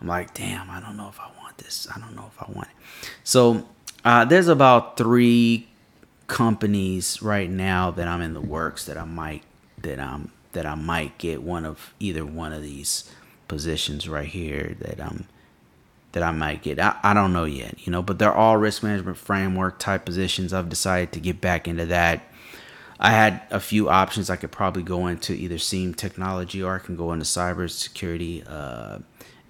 I'm 0.00 0.06
like, 0.06 0.34
damn, 0.34 0.70
I 0.70 0.80
don't 0.80 0.96
know 0.96 1.08
if 1.08 1.18
I 1.18 1.28
want 1.40 1.58
this. 1.58 1.88
I 1.94 1.98
don't 1.98 2.14
know 2.14 2.30
if 2.32 2.42
I 2.42 2.50
want 2.52 2.68
it. 2.68 3.10
So 3.24 3.66
uh, 4.04 4.24
there's 4.24 4.48
about 4.48 4.96
three 4.96 5.68
companies 6.26 7.22
right 7.22 7.48
now 7.48 7.90
that 7.92 8.08
I'm 8.08 8.20
in 8.20 8.34
the 8.34 8.40
works 8.40 8.84
that 8.86 8.96
I 8.96 9.04
might 9.04 9.42
that 9.78 10.00
I'm 10.00 10.32
that 10.52 10.66
I 10.66 10.74
might 10.74 11.18
get 11.18 11.42
one 11.42 11.64
of 11.64 11.94
either 12.00 12.24
one 12.24 12.52
of 12.52 12.62
these 12.62 13.10
positions 13.48 14.08
right 14.08 14.26
here 14.26 14.76
that 14.80 15.00
um 15.00 15.26
that 16.12 16.22
I 16.22 16.30
might 16.30 16.62
get. 16.62 16.80
I, 16.80 16.96
I 17.02 17.12
don't 17.12 17.34
know 17.34 17.44
yet, 17.44 17.86
you 17.86 17.92
know, 17.92 18.00
but 18.00 18.18
they're 18.18 18.34
all 18.34 18.56
risk 18.56 18.82
management 18.82 19.18
framework 19.18 19.78
type 19.78 20.06
positions. 20.06 20.52
I've 20.52 20.70
decided 20.70 21.12
to 21.12 21.20
get 21.20 21.42
back 21.42 21.68
into 21.68 21.84
that. 21.86 22.22
I 22.98 23.10
had 23.10 23.42
a 23.50 23.60
few 23.60 23.88
options. 23.88 24.30
I 24.30 24.36
could 24.36 24.52
probably 24.52 24.82
go 24.82 25.06
into 25.06 25.34
either 25.34 25.58
SIEM 25.58 25.94
technology 25.94 26.62
or 26.62 26.74
I 26.74 26.78
can 26.78 26.96
go 26.96 27.12
into 27.12 27.24
cybersecurity 27.24 28.44
uh, 28.48 28.98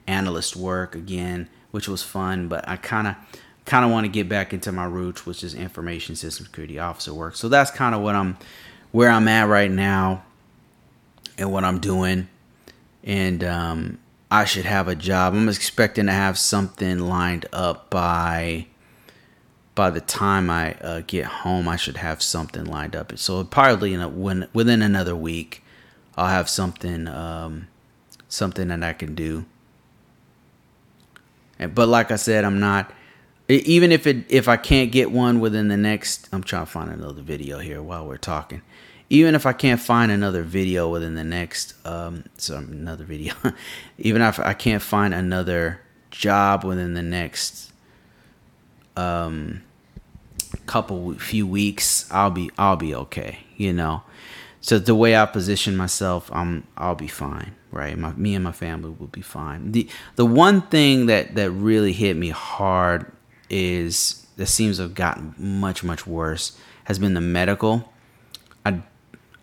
analyst 0.07 0.57
work 0.57 0.95
again, 0.95 1.49
which 1.71 1.89
was 1.89 2.03
fun. 2.03 2.49
But 2.49 2.69
I 2.69 2.77
kind 2.77 3.07
of 3.09 3.17
kind 3.65 3.85
of 3.85 3.91
want 3.91 4.05
to 4.05 4.11
get 4.11 4.29
back 4.29 4.53
into 4.53 4.73
my 4.73 4.85
roots, 4.85 5.27
which 5.27 5.45
is 5.45 5.55
information 5.55 6.17
system 6.17 6.47
security 6.47 6.79
officer 6.79 7.15
work. 7.15 7.37
So 7.37 7.49
that's 7.49 7.71
kind 7.71 7.95
of 7.95 8.01
what 8.01 8.15
I'm 8.15 8.37
where 8.93 9.11
I'm 9.11 9.29
at 9.29 9.49
right 9.49 9.71
now 9.71 10.25
and 11.39 11.53
what 11.53 11.65
I'm 11.65 11.79
doing 11.79 12.29
and 13.07 13.45
um, 13.45 13.99
I 14.31 14.45
should 14.45 14.65
have 14.67 14.89
a 14.89 14.97
job. 14.97 15.35
I'm 15.35 15.49
expecting 15.49 16.07
to 16.07 16.13
have 16.13 16.37
something 16.37 16.99
lined 16.99 17.47
up 17.53 17.89
by 17.89 18.67
by 19.77 19.91
the 19.91 20.01
time 20.01 20.51
I 20.51 20.73
uh, 20.75 21.03
get 21.07 21.27
home. 21.27 21.69
I 21.69 21.77
should 21.77 21.99
have 21.99 22.21
something 22.21 22.65
lined 22.65 22.97
up. 22.97 23.17
So 23.17 23.45
probably 23.45 23.95
in 23.95 24.01
a, 24.01 24.09
when 24.09 24.49
within 24.53 24.83
another 24.83 25.15
week, 25.15 25.63
I'll 26.17 26.27
have 26.27 26.49
something 26.49 27.07
um, 27.07 27.69
something 28.29 28.67
that 28.69 28.83
I 28.83 28.95
can 28.95 29.15
do. 29.15 29.45
And, 31.61 31.73
but 31.73 31.89
like 31.89 32.11
I 32.11 32.17
said, 32.17 32.45
I'm 32.45 32.59
not 32.59 32.93
even 33.49 33.93
if 33.93 34.09
it 34.09 34.25
if 34.29 34.49
I 34.49 34.57
can't 34.57 34.91
get 34.91 35.13
one 35.13 35.39
within 35.39 35.69
the 35.69 35.77
next. 35.77 36.29
I'm 36.33 36.43
trying 36.43 36.65
to 36.67 36.73
find 36.73 36.91
another 36.91 37.23
video 37.23 37.61
here 37.61 37.81
while 37.81 38.05
we're 38.05 38.17
talking 38.17 38.63
even 39.09 39.37
if 39.37 39.47
I 39.47 39.53
can't 39.53 39.81
find 39.81 40.11
another 40.11 40.43
video 40.43 40.89
within 40.91 41.15
the 41.15 41.23
next 41.23 41.75
um 41.87 42.25
so 42.39 42.57
another 42.57 43.05
video 43.05 43.35
even 43.99 44.21
if 44.21 44.41
I 44.41 44.53
can't 44.53 44.83
find 44.83 45.15
another 45.15 45.81
job 46.11 46.65
within 46.65 46.95
the 46.95 47.03
next 47.03 47.71
um 48.97 49.63
couple 50.67 51.15
few 51.15 51.47
weeks 51.47 52.11
I'll 52.11 52.31
be 52.31 52.51
I'll 52.59 52.77
be 52.77 52.95
okay 52.95 53.41
you 53.57 53.73
know 53.73 54.03
so 54.61 54.79
the 54.79 54.95
way 54.95 55.17
I 55.17 55.27
position 55.27 55.77
myself 55.77 56.31
I'm 56.33 56.67
I'll 56.77 56.95
be 56.95 57.09
fine 57.09 57.55
right 57.71 57.97
my 57.97 58.13
me 58.13 58.35
and 58.35 58.45
my 58.45 58.53
family 58.53 58.91
will 58.91 59.07
be 59.07 59.23
fine 59.23 59.73
the 59.73 59.89
the 60.17 60.27
one 60.27 60.63
thing 60.63 61.07
that 61.07 61.35
that 61.35 61.51
really 61.51 61.93
hit 61.93 62.17
me 62.17 62.31
hard 62.31 63.11
is 63.49 64.27
that 64.37 64.47
seems 64.47 64.77
to 64.77 64.83
have 64.83 64.95
gotten 64.95 65.35
much 65.39 65.85
much 65.85 66.07
worse 66.07 66.59
has 66.85 66.99
been 66.99 67.15
the 67.15 67.21
medical 67.21 67.93
I 68.65 68.83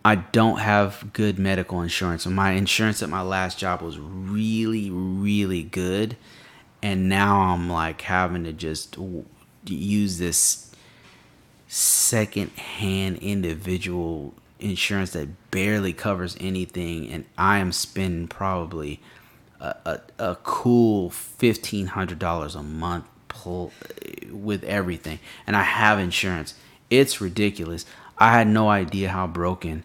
I 0.05 0.15
don't 0.15 0.59
have 0.59 1.13
good 1.13 1.39
medical 1.39 1.81
insurance. 1.81 2.25
My 2.25 2.51
insurance 2.51 3.01
at 3.01 3.09
my 3.09 3.21
last 3.21 3.57
job 3.57 3.81
was 3.81 3.97
really, 3.97 4.89
really 4.91 5.63
good. 5.63 6.17
And 6.81 7.07
now 7.07 7.39
I'm 7.39 7.69
like 7.69 8.01
having 8.01 8.43
to 8.43 8.51
just 8.51 8.97
use 9.65 10.17
this 10.17 10.62
second 11.73 12.51
hand 12.51 13.17
individual 13.17 14.31
insurance 14.59 15.11
that 15.13 15.49
barely 15.49 15.91
covers 15.91 16.37
anything. 16.39 17.09
And 17.09 17.25
I 17.35 17.57
am 17.57 17.71
spending 17.71 18.27
probably 18.27 18.99
a, 19.59 19.75
a, 19.83 19.99
a 20.19 20.35
cool 20.43 21.09
$1,500 21.09 22.55
a 22.55 22.63
month 22.63 23.05
pull, 23.27 23.71
with 24.31 24.63
everything. 24.65 25.17
And 25.47 25.55
I 25.55 25.63
have 25.63 25.97
insurance. 25.97 26.53
It's 26.91 27.19
ridiculous. 27.19 27.87
I 28.19 28.33
had 28.33 28.47
no 28.47 28.69
idea 28.69 29.09
how 29.09 29.25
broken 29.25 29.83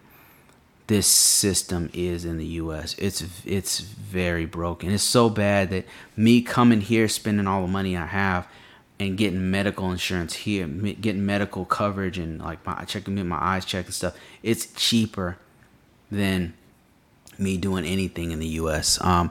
this 0.89 1.07
system 1.07 1.89
is 1.95 2.27
in 2.27 2.37
the 2.37 2.47
US. 2.47 2.95
It's 2.99 3.23
it's 3.47 3.81
very 3.81 4.45
broken. 4.45 4.91
It's 4.91 5.03
so 5.03 5.31
bad 5.31 5.71
that 5.71 5.87
me 6.17 6.43
coming 6.43 6.83
here 6.83 7.09
spending 7.09 7.47
all 7.47 7.63
the 7.63 7.69
money 7.69 7.97
I 7.97 8.07
have 8.07 8.47
and 9.01 9.17
getting 9.17 9.51
medical 9.51 9.91
insurance 9.91 10.35
here, 10.35 10.67
getting 10.67 11.25
medical 11.25 11.65
coverage 11.65 12.19
and 12.19 12.41
like 12.41 12.65
my 12.67 12.85
checking 12.85 13.27
my 13.29 13.39
eyes 13.41 13.65
checked 13.65 13.87
and 13.87 13.95
stuff, 13.95 14.17
it's 14.43 14.67
cheaper 14.73 15.39
than 16.11 16.55
me 17.39 17.57
doing 17.57 17.85
anything 17.85 18.33
in 18.33 18.39
the 18.39 18.49
US. 18.49 19.03
Um 19.03 19.31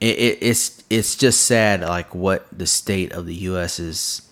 it, 0.00 0.18
it, 0.18 0.38
it's 0.40 0.82
it's 0.90 1.14
just 1.16 1.42
sad 1.42 1.80
like 1.80 2.14
what 2.14 2.46
the 2.56 2.66
state 2.66 3.12
of 3.12 3.26
the 3.26 3.34
U.S.'s 3.34 4.22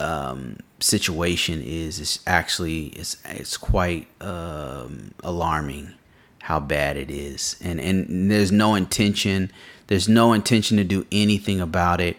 um 0.00 0.58
situation 0.84 1.62
is 1.62 1.98
It's 1.98 2.18
actually 2.26 2.86
it's 2.88 3.16
it's 3.24 3.56
quite 3.56 4.06
um, 4.20 5.12
alarming 5.22 5.94
how 6.42 6.60
bad 6.60 6.98
it 6.98 7.10
is 7.10 7.56
and 7.62 7.80
and 7.80 8.30
there's 8.30 8.52
no 8.52 8.74
intention 8.74 9.50
there's 9.86 10.08
no 10.08 10.34
intention 10.34 10.76
to 10.76 10.84
do 10.84 11.06
anything 11.10 11.60
about 11.60 12.00
it 12.02 12.18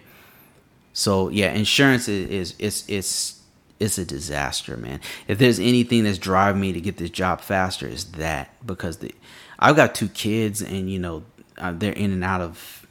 so 0.95 1.29
yeah 1.29 1.51
insurance 1.51 2.07
is, 2.07 2.29
is 2.29 2.55
it's 2.57 2.89
it's 2.89 3.41
it's 3.79 3.97
a 3.99 4.05
disaster 4.05 4.75
man 4.77 4.99
if 5.27 5.37
there's 5.37 5.59
anything 5.59 6.03
that's 6.03 6.17
driving 6.17 6.59
me 6.59 6.73
to 6.73 6.81
get 6.81 6.97
this 6.97 7.11
job 7.11 7.39
faster 7.41 7.87
is 7.87 8.05
that 8.13 8.49
because 8.65 8.97
the 8.97 9.13
i've 9.59 9.75
got 9.75 9.93
two 9.93 10.09
kids 10.09 10.61
and 10.61 10.89
you 10.89 10.97
know 10.97 11.23
uh, 11.59 11.71
they're 11.71 11.93
in 11.93 12.11
and 12.11 12.23
out 12.23 12.41
of 12.41 12.85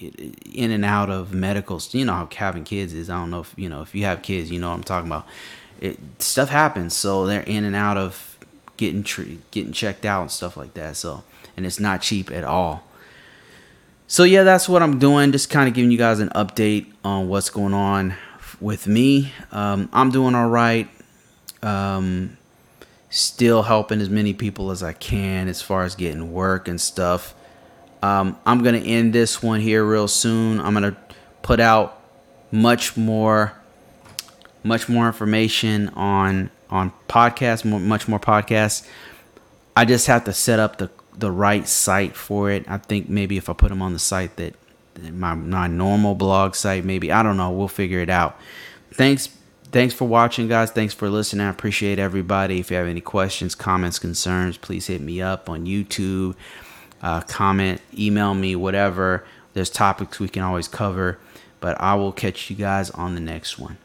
in 0.00 0.70
and 0.70 0.84
out 0.84 1.10
of 1.10 1.32
medicals. 1.32 1.92
You 1.94 2.04
know 2.04 2.12
how 2.12 2.28
having 2.34 2.64
kids 2.64 2.94
is. 2.94 3.10
I 3.10 3.18
don't 3.18 3.30
know 3.30 3.40
if 3.40 3.54
you 3.56 3.68
know 3.68 3.82
if 3.82 3.94
you 3.94 4.04
have 4.04 4.22
kids, 4.22 4.50
you 4.50 4.58
know 4.58 4.68
what 4.68 4.76
I'm 4.76 4.84
talking 4.84 5.08
about. 5.08 5.26
It 5.80 5.98
stuff 6.18 6.48
happens, 6.48 6.94
so 6.94 7.26
they're 7.26 7.42
in 7.42 7.64
and 7.64 7.76
out 7.76 7.96
of 7.96 8.38
getting 8.76 9.02
tre- 9.02 9.38
getting 9.50 9.72
checked 9.72 10.04
out 10.04 10.22
and 10.22 10.30
stuff 10.30 10.56
like 10.56 10.74
that. 10.74 10.96
So 10.96 11.24
and 11.56 11.66
it's 11.66 11.80
not 11.80 12.02
cheap 12.02 12.30
at 12.30 12.44
all. 12.44 12.84
So 14.10 14.24
yeah, 14.24 14.42
that's 14.42 14.70
what 14.70 14.82
I'm 14.82 14.98
doing. 14.98 15.32
Just 15.32 15.50
kind 15.50 15.68
of 15.68 15.74
giving 15.74 15.90
you 15.90 15.98
guys 15.98 16.18
an 16.18 16.30
update 16.30 16.86
on 17.04 17.28
what's 17.28 17.50
going 17.50 17.74
on 17.74 18.14
with 18.58 18.86
me. 18.86 19.32
Um, 19.52 19.90
I'm 19.92 20.10
doing 20.10 20.34
all 20.34 20.48
right. 20.48 20.88
Um, 21.62 22.38
still 23.10 23.62
helping 23.62 24.00
as 24.00 24.08
many 24.08 24.32
people 24.32 24.70
as 24.70 24.82
I 24.82 24.94
can 24.94 25.46
as 25.46 25.60
far 25.60 25.84
as 25.84 25.94
getting 25.94 26.32
work 26.32 26.68
and 26.68 26.80
stuff. 26.80 27.34
Um, 28.02 28.38
I'm 28.46 28.62
gonna 28.62 28.78
end 28.78 29.12
this 29.12 29.42
one 29.42 29.60
here 29.60 29.84
real 29.84 30.08
soon. 30.08 30.58
I'm 30.58 30.72
gonna 30.72 30.96
put 31.42 31.60
out 31.60 32.00
much 32.50 32.96
more, 32.96 33.52
much 34.64 34.88
more 34.88 35.06
information 35.06 35.90
on 35.90 36.50
on 36.70 36.94
podcasts, 37.10 37.62
more, 37.62 37.78
much 37.78 38.08
more 38.08 38.18
podcasts. 38.18 38.88
I 39.76 39.84
just 39.84 40.06
have 40.06 40.24
to 40.24 40.32
set 40.32 40.58
up 40.58 40.78
the 40.78 40.88
the 41.18 41.30
right 41.30 41.66
site 41.66 42.16
for 42.16 42.50
it. 42.50 42.64
I 42.68 42.78
think 42.78 43.08
maybe 43.08 43.36
if 43.36 43.48
I 43.48 43.52
put 43.52 43.68
them 43.68 43.82
on 43.82 43.92
the 43.92 43.98
site 43.98 44.36
that 44.36 44.54
my 45.12 45.34
my 45.34 45.66
normal 45.66 46.14
blog 46.14 46.54
site, 46.54 46.84
maybe 46.84 47.12
I 47.12 47.22
don't 47.22 47.36
know. 47.36 47.50
We'll 47.50 47.68
figure 47.68 48.00
it 48.00 48.10
out. 48.10 48.38
Thanks 48.92 49.30
thanks 49.70 49.92
for 49.92 50.08
watching 50.08 50.48
guys 50.48 50.70
thanks 50.70 50.94
for 50.94 51.10
listening 51.10 51.46
i 51.46 51.50
appreciate 51.50 51.98
everybody 51.98 52.58
if 52.58 52.70
you 52.70 52.76
have 52.78 52.86
any 52.86 53.02
questions 53.02 53.54
comments 53.54 53.98
concerns 53.98 54.56
please 54.56 54.86
hit 54.86 54.98
me 54.98 55.20
up 55.20 55.50
on 55.50 55.66
youtube 55.66 56.34
uh, 57.02 57.20
comment, 57.22 57.80
email 57.96 58.34
me, 58.34 58.56
whatever. 58.56 59.24
There's 59.54 59.70
topics 59.70 60.18
we 60.20 60.28
can 60.28 60.42
always 60.42 60.68
cover. 60.68 61.18
But 61.60 61.80
I 61.80 61.94
will 61.94 62.12
catch 62.12 62.50
you 62.50 62.56
guys 62.56 62.90
on 62.90 63.14
the 63.14 63.20
next 63.20 63.58
one. 63.58 63.78